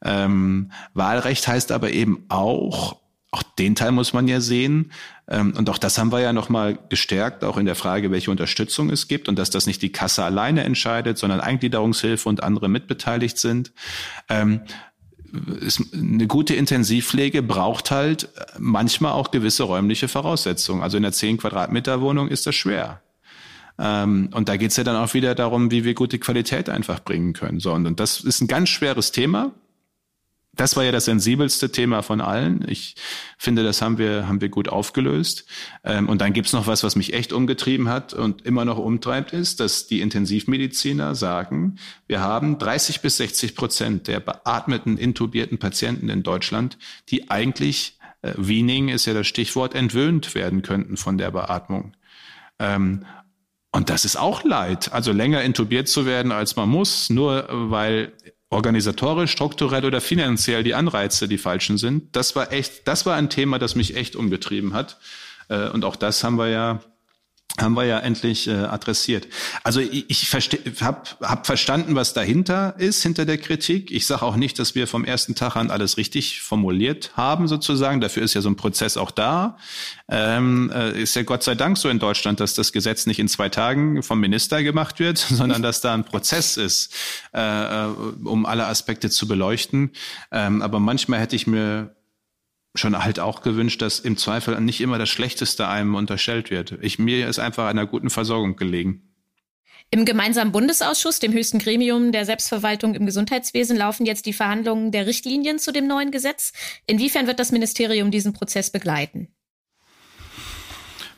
[0.03, 4.93] Ähm, Wahlrecht heißt aber eben auch, auch den Teil muss man ja sehen.
[5.29, 8.91] Ähm, und auch das haben wir ja nochmal gestärkt, auch in der Frage, welche Unterstützung
[8.91, 13.39] es gibt und dass das nicht die Kasse alleine entscheidet, sondern Eingliederungshilfe und andere mitbeteiligt
[13.39, 13.73] sind.
[14.29, 14.61] Ähm,
[15.93, 20.83] eine gute Intensivpflege braucht halt manchmal auch gewisse räumliche Voraussetzungen.
[20.83, 23.01] Also in der 10 Quadratmeter Wohnung ist das schwer.
[23.79, 27.33] Ähm, und da geht's ja dann auch wieder darum, wie wir gute Qualität einfach bringen
[27.33, 27.61] können.
[27.61, 29.53] So, und, und das ist ein ganz schweres Thema
[30.57, 32.65] das war ja das sensibelste Thema von allen.
[32.69, 32.95] Ich
[33.39, 35.47] finde, das haben wir, haben wir gut aufgelöst.
[35.83, 39.33] Ähm, und dann gibt's noch was, was mich echt umgetrieben hat und immer noch umtreibt,
[39.33, 46.09] ist, dass die Intensivmediziner sagen, wir haben 30 bis 60 Prozent der beatmeten, intubierten Patienten
[46.09, 51.31] in Deutschland, die eigentlich, äh, Wiening ist ja das Stichwort, entwöhnt werden könnten von der
[51.31, 51.97] Beatmung.
[52.59, 53.05] Ähm,
[53.75, 54.93] und das ist auch leid.
[54.93, 58.13] Also länger intubiert zu werden, als man muss, nur weil
[58.49, 62.15] organisatorisch, strukturell oder finanziell die Anreize die falschen sind.
[62.15, 64.99] Das war echt, das war ein Thema, das mich echt umgetrieben hat.
[65.49, 66.81] Äh, und auch das haben wir ja
[67.61, 69.29] haben wir ja endlich äh, adressiert.
[69.63, 70.35] Also ich, ich
[70.83, 73.93] habe hab verstanden, was dahinter ist, hinter der Kritik.
[73.93, 78.01] Ich sage auch nicht, dass wir vom ersten Tag an alles richtig formuliert haben, sozusagen.
[78.01, 79.57] Dafür ist ja so ein Prozess auch da.
[80.09, 83.29] Ähm, äh, ist ja Gott sei Dank so in Deutschland, dass das Gesetz nicht in
[83.29, 86.93] zwei Tagen vom Minister gemacht wird, sondern dass da ein Prozess ist,
[87.33, 87.87] äh, äh,
[88.25, 89.93] um alle Aspekte zu beleuchten.
[90.33, 91.95] Ähm, aber manchmal hätte ich mir
[92.75, 96.79] schon halt auch gewünscht, dass im Zweifel nicht immer das Schlechteste einem unterstellt wird.
[96.81, 99.15] Ich, mir ist einfach einer guten Versorgung gelegen.
[99.91, 105.07] Im gemeinsamen Bundesausschuss, dem höchsten Gremium der Selbstverwaltung im Gesundheitswesen, laufen jetzt die Verhandlungen der
[105.07, 106.53] Richtlinien zu dem neuen Gesetz.
[106.87, 109.34] Inwiefern wird das Ministerium diesen Prozess begleiten?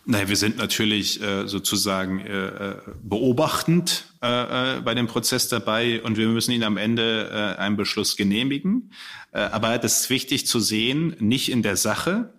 [0.09, 6.01] Naja, wir sind natürlich äh, sozusagen äh, äh, beobachtend äh, äh, bei dem Prozess dabei
[6.01, 8.93] und wir müssen ihn am Ende äh, einen Beschluss genehmigen.
[9.33, 12.33] Äh, aber das ist wichtig zu sehen, nicht in der Sache,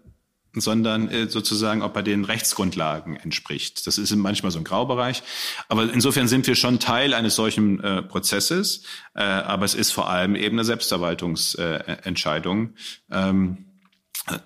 [0.53, 3.85] sondern äh, sozusagen, ob er den Rechtsgrundlagen entspricht.
[3.85, 5.21] Das ist manchmal so ein Graubereich.
[5.67, 8.83] Aber insofern sind wir schon Teil eines solchen äh, Prozesses.
[9.13, 12.75] Äh, aber es ist vor allem eben eine Selbstverwaltungsentscheidung.
[13.09, 13.66] Äh, ähm,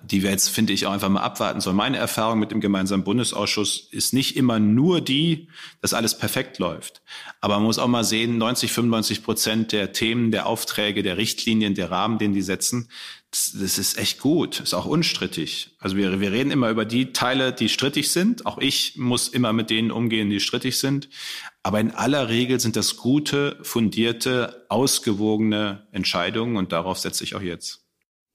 [0.02, 1.76] die wir jetzt, finde ich, auch einfach mal abwarten sollen.
[1.76, 5.48] Meine Erfahrung mit dem gemeinsamen Bundesausschuss ist nicht immer nur die,
[5.80, 7.02] dass alles perfekt läuft.
[7.40, 11.74] Aber man muss auch mal sehen, 90, 95 Prozent der Themen, der Aufträge, der Richtlinien,
[11.74, 12.88] der Rahmen, den die setzen,
[13.32, 15.74] das, das ist echt gut, ist auch unstrittig.
[15.78, 18.46] Also wir, wir reden immer über die Teile, die strittig sind.
[18.46, 21.08] Auch ich muss immer mit denen umgehen, die strittig sind.
[21.62, 27.40] Aber in aller Regel sind das gute, fundierte, ausgewogene Entscheidungen und darauf setze ich auch
[27.40, 27.81] jetzt.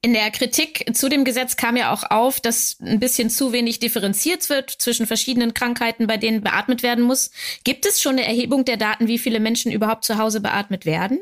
[0.01, 3.79] In der Kritik zu dem Gesetz kam ja auch auf, dass ein bisschen zu wenig
[3.79, 7.31] differenziert wird zwischen verschiedenen Krankheiten, bei denen beatmet werden muss.
[7.63, 11.19] Gibt es schon eine Erhebung der Daten, wie viele Menschen überhaupt zu Hause beatmet werden?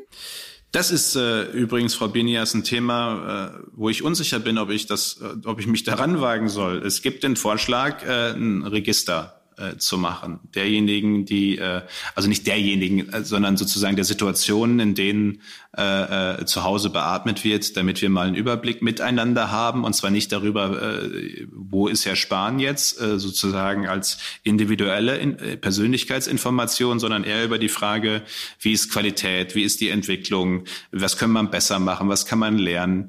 [0.74, 4.88] Das ist äh, übrigens, Frau Binias, ein Thema, äh, wo ich unsicher bin, ob ich
[4.88, 6.86] das, äh, ob ich mich daran wagen soll.
[6.86, 10.40] Es gibt den Vorschlag, äh, ein Register äh, zu machen.
[10.54, 11.82] Derjenigen, die, äh,
[12.14, 15.42] also nicht derjenigen, äh, sondern sozusagen der Situationen, in denen
[15.78, 20.12] äh, äh, zu Hause beatmet wird, damit wir mal einen Überblick miteinander haben und zwar
[20.12, 27.00] nicht darüber, äh, wo ist Herr Spahn jetzt, äh, sozusagen als individuelle in, äh, Persönlichkeitsinformation,
[27.00, 28.22] sondern eher über die Frage,
[28.60, 32.58] wie ist Qualität, wie ist die Entwicklung, was können man besser machen, was kann man
[32.58, 33.08] lernen.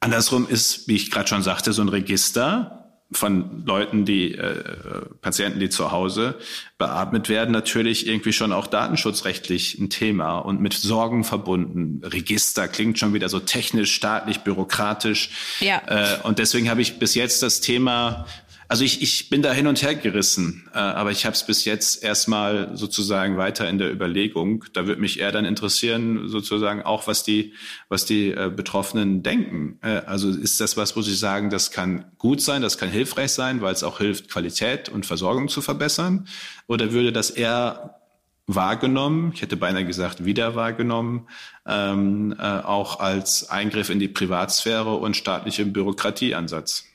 [0.00, 4.62] Andersrum ist, wie ich gerade schon sagte, so ein Register, von Leuten, die äh,
[5.20, 6.36] Patienten, die zu Hause
[6.78, 12.02] beatmet werden, natürlich irgendwie schon auch datenschutzrechtlich ein Thema und mit Sorgen verbunden.
[12.04, 15.30] Register klingt schon wieder so technisch, staatlich, bürokratisch.
[15.60, 15.82] Ja.
[15.86, 18.26] Äh, und deswegen habe ich bis jetzt das Thema
[18.74, 21.64] also ich, ich bin da hin und her gerissen, äh, aber ich habe es bis
[21.64, 24.64] jetzt erstmal sozusagen weiter in der Überlegung.
[24.72, 27.52] Da würde mich eher dann interessieren, sozusagen auch, was die,
[27.88, 29.78] was die äh, Betroffenen denken.
[29.80, 33.30] Äh, also ist das was, wo sie sagen, das kann gut sein, das kann hilfreich
[33.30, 36.26] sein, weil es auch hilft, Qualität und Versorgung zu verbessern?
[36.66, 38.00] Oder würde das eher
[38.48, 41.28] wahrgenommen, ich hätte beinahe gesagt wieder wahrgenommen,
[41.64, 46.86] ähm, äh, auch als Eingriff in die Privatsphäre und staatliche Bürokratieansatz?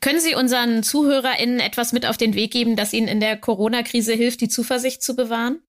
[0.00, 4.12] Können Sie unseren ZuhörerInnen etwas mit auf den Weg geben, das Ihnen in der Corona-Krise
[4.12, 5.62] hilft, die Zuversicht zu bewahren?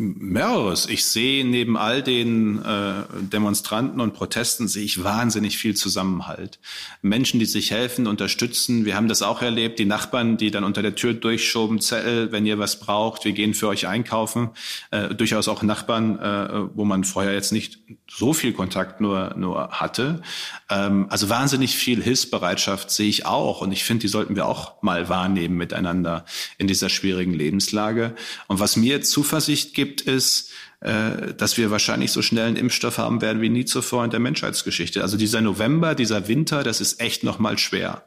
[0.00, 0.86] Mehreres.
[0.86, 6.58] Ich sehe neben all den äh, Demonstranten und Protesten sehe ich wahnsinnig viel Zusammenhalt.
[7.02, 8.86] Menschen, die sich helfen, unterstützen.
[8.86, 9.78] Wir haben das auch erlebt.
[9.78, 13.52] Die Nachbarn, die dann unter der Tür durchschoben, Zettel, wenn ihr was braucht, wir gehen
[13.52, 14.50] für euch einkaufen.
[14.90, 19.68] Äh, durchaus auch Nachbarn, äh, wo man vorher jetzt nicht so viel Kontakt nur nur
[19.70, 20.22] hatte.
[20.70, 24.80] Ähm, also wahnsinnig viel Hilfsbereitschaft sehe ich auch und ich finde, die sollten wir auch
[24.82, 26.24] mal wahrnehmen miteinander
[26.56, 28.14] in dieser schwierigen Lebenslage.
[28.48, 32.98] Und was mir Zuversicht gibt gibt, ist, äh, dass wir wahrscheinlich so schnell einen Impfstoff
[32.98, 35.02] haben werden wie nie zuvor in der Menschheitsgeschichte.
[35.02, 38.04] Also dieser November, dieser Winter, das ist echt nochmal schwer.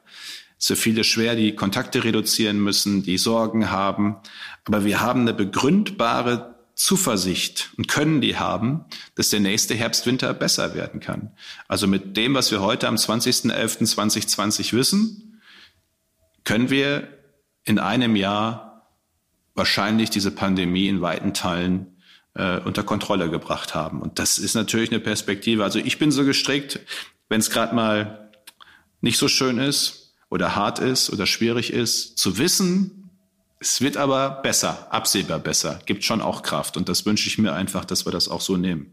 [0.60, 4.16] Es viele schwer, die Kontakte reduzieren müssen, die Sorgen haben.
[4.64, 10.34] Aber wir haben eine begründbare Zuversicht und können die haben, dass der nächste Herbst, Winter
[10.34, 11.32] besser werden kann.
[11.68, 15.42] Also mit dem, was wir heute am 20.11.2020 wissen,
[16.46, 17.10] können wir
[17.66, 18.73] in einem Jahr
[19.56, 21.98] wahrscheinlich diese Pandemie in weiten Teilen
[22.36, 24.02] äh, unter Kontrolle gebracht haben.
[24.02, 25.64] Und das ist natürlich eine Perspektive.
[25.64, 26.80] Also ich bin so gestrickt,
[27.30, 28.32] wenn es gerade mal
[29.02, 33.10] nicht so schön ist oder hart ist oder schwierig ist, zu wissen,
[33.60, 36.76] es wird aber besser, absehbar besser, gibt schon auch Kraft.
[36.76, 38.93] Und das wünsche ich mir einfach, dass wir das auch so nehmen.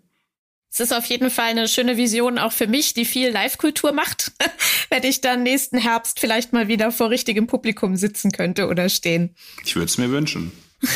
[0.73, 4.31] Es ist auf jeden Fall eine schöne Vision auch für mich, die viel Live-Kultur macht,
[4.89, 9.35] wenn ich dann nächsten Herbst vielleicht mal wieder vor richtigem Publikum sitzen könnte oder stehen.
[9.65, 10.53] Ich würde es mir wünschen.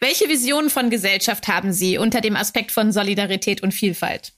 [0.00, 4.32] Welche Visionen von Gesellschaft haben Sie unter dem Aspekt von Solidarität und Vielfalt?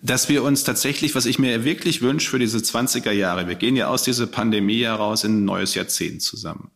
[0.00, 3.76] Dass wir uns tatsächlich, was ich mir wirklich wünsche für diese 20er Jahre, wir gehen
[3.76, 6.70] ja aus dieser Pandemie heraus in ein neues Jahrzehnt zusammen.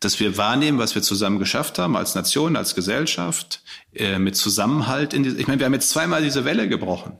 [0.00, 3.62] Dass wir wahrnehmen, was wir zusammen geschafft haben, als Nation, als Gesellschaft,
[3.94, 5.12] äh, mit Zusammenhalt.
[5.12, 7.18] In die, ich meine, wir haben jetzt zweimal diese Welle gebrochen.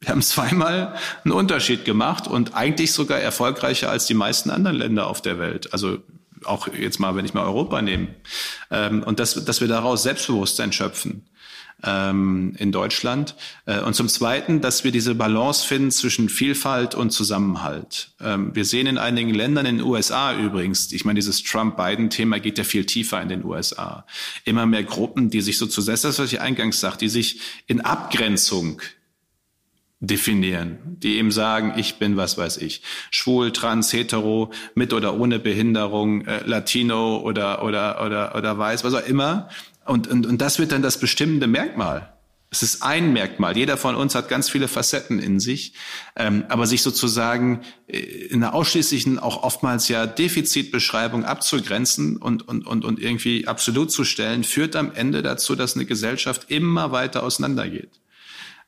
[0.00, 5.06] Wir haben zweimal einen Unterschied gemacht und eigentlich sogar erfolgreicher als die meisten anderen Länder
[5.06, 5.72] auf der Welt.
[5.72, 5.98] Also
[6.44, 8.08] auch jetzt mal, wenn ich mal Europa nehme.
[8.70, 11.26] Ähm, und dass, dass wir daraus Selbstbewusstsein schöpfen
[11.84, 13.34] ähm, in Deutschland.
[13.66, 18.12] Äh, und zum Zweiten, dass wir diese Balance finden zwischen Vielfalt und Zusammenhalt.
[18.20, 22.58] Ähm, wir sehen in einigen Ländern, in den USA übrigens, ich meine, dieses Trump-Biden-Thema geht
[22.58, 24.06] ja viel tiefer in den USA.
[24.44, 28.80] Immer mehr Gruppen, die sich ist das, was ich eingangs sagte, die sich in Abgrenzung
[30.06, 35.38] definieren, die eben sagen, ich bin was weiß ich, schwul, trans, hetero, mit oder ohne
[35.38, 39.48] Behinderung, äh, Latino oder oder oder oder weiß, was auch immer
[39.84, 42.10] und, und, und das wird dann das bestimmende Merkmal.
[42.50, 43.56] Es ist ein Merkmal.
[43.56, 45.74] Jeder von uns hat ganz viele Facetten in sich.
[46.14, 52.64] Ähm, aber sich sozusagen äh, in einer ausschließlichen, auch oftmals ja Defizitbeschreibung abzugrenzen und, und,
[52.64, 57.24] und, und irgendwie absolut zu stellen, führt am Ende dazu, dass eine Gesellschaft immer weiter
[57.24, 57.90] auseinandergeht.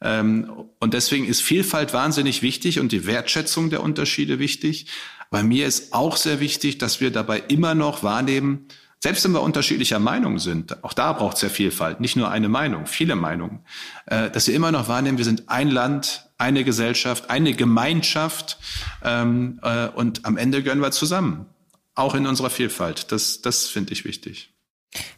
[0.01, 4.87] Ähm, und deswegen ist Vielfalt wahnsinnig wichtig und die Wertschätzung der Unterschiede wichtig.
[5.31, 8.67] Bei mir ist auch sehr wichtig, dass wir dabei immer noch wahrnehmen,
[9.03, 12.49] selbst wenn wir unterschiedlicher Meinung sind, auch da braucht es ja Vielfalt, nicht nur eine
[12.49, 13.61] Meinung, viele Meinungen,
[14.07, 18.59] äh, dass wir immer noch wahrnehmen, wir sind ein Land, eine Gesellschaft, eine Gemeinschaft
[19.05, 21.47] ähm, äh, und am Ende gehören wir zusammen,
[21.95, 23.13] auch in unserer Vielfalt.
[23.13, 24.53] Das, das finde ich wichtig.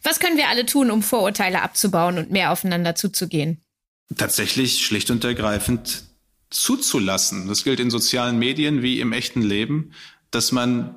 [0.03, 3.63] Was können wir alle tun, um Vorurteile abzubauen und mehr aufeinander zuzugehen?
[4.17, 6.05] Tatsächlich schlicht und ergreifend
[6.51, 7.47] zuzulassen.
[7.49, 9.93] Das gilt in sozialen Medien wie im echten Leben,
[10.31, 10.95] dass man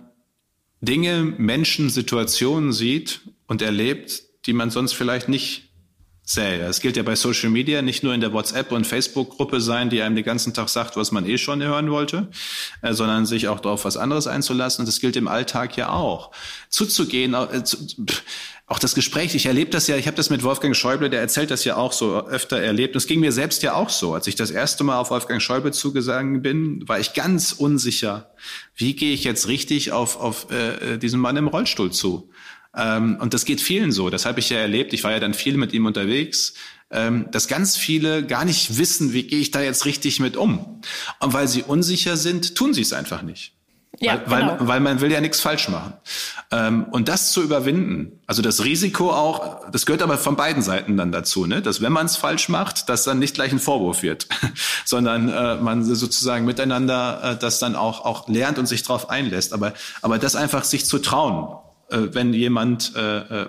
[0.82, 5.70] Dinge, Menschen, Situationen sieht und erlebt, die man sonst vielleicht nicht
[6.24, 6.61] sähe.
[6.65, 10.01] Es gilt ja bei Social Media nicht nur in der WhatsApp- und Facebook-Gruppe sein, die
[10.01, 12.30] einem den ganzen Tag sagt, was man eh schon hören wollte,
[12.82, 14.84] äh, sondern sich auch darauf was anderes einzulassen.
[14.84, 16.32] Und das gilt im Alltag ja auch.
[16.69, 17.78] Zuzugehen, äh, zu,
[18.72, 21.51] auch das Gespräch, ich erlebe das ja, ich habe das mit Wolfgang Schäuble, der erzählt
[21.51, 22.95] das ja auch so öfter erlebt.
[22.95, 24.13] Das ging mir selbst ja auch so.
[24.13, 28.32] Als ich das erste Mal auf Wolfgang Schäuble zugegangen bin, war ich ganz unsicher,
[28.76, 32.30] wie gehe ich jetzt richtig auf, auf äh, diesen Mann im Rollstuhl zu.
[32.76, 34.09] Ähm, und das geht vielen so.
[34.09, 34.93] Das habe ich ja erlebt.
[34.93, 36.53] Ich war ja dann viel mit ihm unterwegs
[36.91, 40.82] ähm, dass ganz viele gar nicht wissen, wie gehe ich da jetzt richtig mit um.
[41.19, 43.53] Und weil sie unsicher sind, tun sie es einfach nicht.
[43.99, 44.59] Ja, weil, genau.
[44.59, 45.93] weil, weil man will ja nichts falsch machen.
[46.49, 50.97] Ähm, und das zu überwinden, also das Risiko auch, das gehört aber von beiden Seiten
[50.97, 51.61] dann dazu, ne?
[51.61, 54.28] dass wenn man es falsch macht, dass dann nicht gleich ein Vorwurf wird,
[54.86, 59.53] sondern äh, man sozusagen miteinander äh, das dann auch, auch lernt und sich darauf einlässt.
[59.53, 61.57] Aber, aber das einfach sich zu trauen
[61.91, 63.47] wenn jemand äh, äh,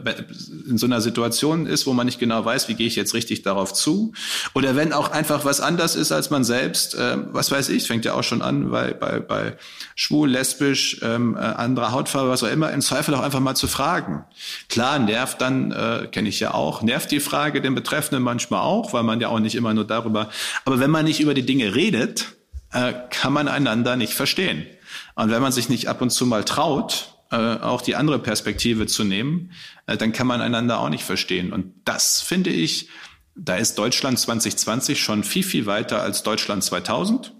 [0.68, 3.42] in so einer Situation ist, wo man nicht genau weiß, wie gehe ich jetzt richtig
[3.42, 4.12] darauf zu,
[4.54, 8.04] oder wenn auch einfach was anders ist als man selbst, äh, was weiß ich, fängt
[8.04, 9.56] ja auch schon an bei, bei, bei
[9.94, 13.68] schwul, lesbisch, ähm, äh, anderer Hautfarbe, was auch immer, im Zweifel auch einfach mal zu
[13.68, 14.24] fragen.
[14.68, 18.92] Klar, nervt dann, äh, kenne ich ja auch, nervt die Frage den Betreffenden manchmal auch,
[18.92, 20.28] weil man ja auch nicht immer nur darüber,
[20.64, 22.36] aber wenn man nicht über die Dinge redet,
[22.72, 24.66] äh, kann man einander nicht verstehen.
[25.14, 28.86] Und wenn man sich nicht ab und zu mal traut, äh, auch die andere Perspektive
[28.86, 29.52] zu nehmen,
[29.86, 31.52] äh, dann kann man einander auch nicht verstehen.
[31.52, 32.88] Und das finde ich,
[33.34, 37.34] da ist Deutschland 2020 schon viel, viel weiter als Deutschland 2000.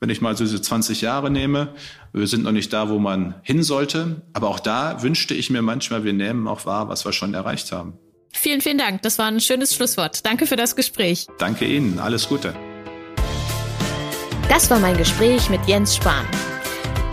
[0.00, 1.74] Wenn ich mal so diese 20 Jahre nehme,
[2.12, 4.22] wir sind noch nicht da, wo man hin sollte.
[4.32, 7.72] Aber auch da wünschte ich mir manchmal, wir nehmen auch wahr, was wir schon erreicht
[7.72, 7.98] haben.
[8.32, 9.02] Vielen, vielen Dank.
[9.02, 10.24] Das war ein schönes Schlusswort.
[10.24, 11.26] Danke für das Gespräch.
[11.38, 11.98] Danke Ihnen.
[11.98, 12.54] Alles Gute.
[14.48, 16.26] Das war mein Gespräch mit Jens Spahn.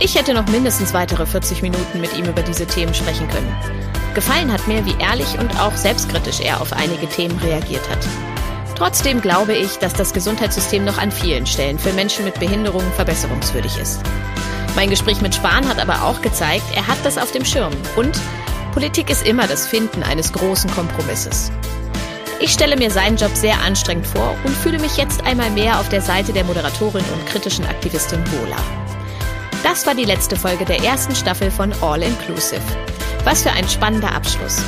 [0.00, 3.56] Ich hätte noch mindestens weitere 40 Minuten mit ihm über diese Themen sprechen können.
[4.14, 8.06] Gefallen hat mir, wie ehrlich und auch selbstkritisch er auf einige Themen reagiert hat.
[8.76, 13.78] Trotzdem glaube ich, dass das Gesundheitssystem noch an vielen Stellen für Menschen mit Behinderungen verbesserungswürdig
[13.78, 14.00] ist.
[14.74, 18.20] Mein Gespräch mit Spahn hat aber auch gezeigt, er hat das auf dem Schirm und
[18.72, 21.52] Politik ist immer das Finden eines großen Kompromisses.
[22.40, 25.88] Ich stelle mir seinen Job sehr anstrengend vor und fühle mich jetzt einmal mehr auf
[25.88, 28.83] der Seite der Moderatorin und kritischen Aktivistin wohler.
[29.64, 32.60] Das war die letzte Folge der ersten Staffel von All Inclusive.
[33.24, 34.62] Was für ein spannender Abschluss.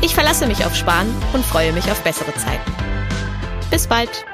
[0.00, 2.72] Ich verlasse mich auf Spahn und freue mich auf bessere Zeiten.
[3.68, 4.24] Bis bald!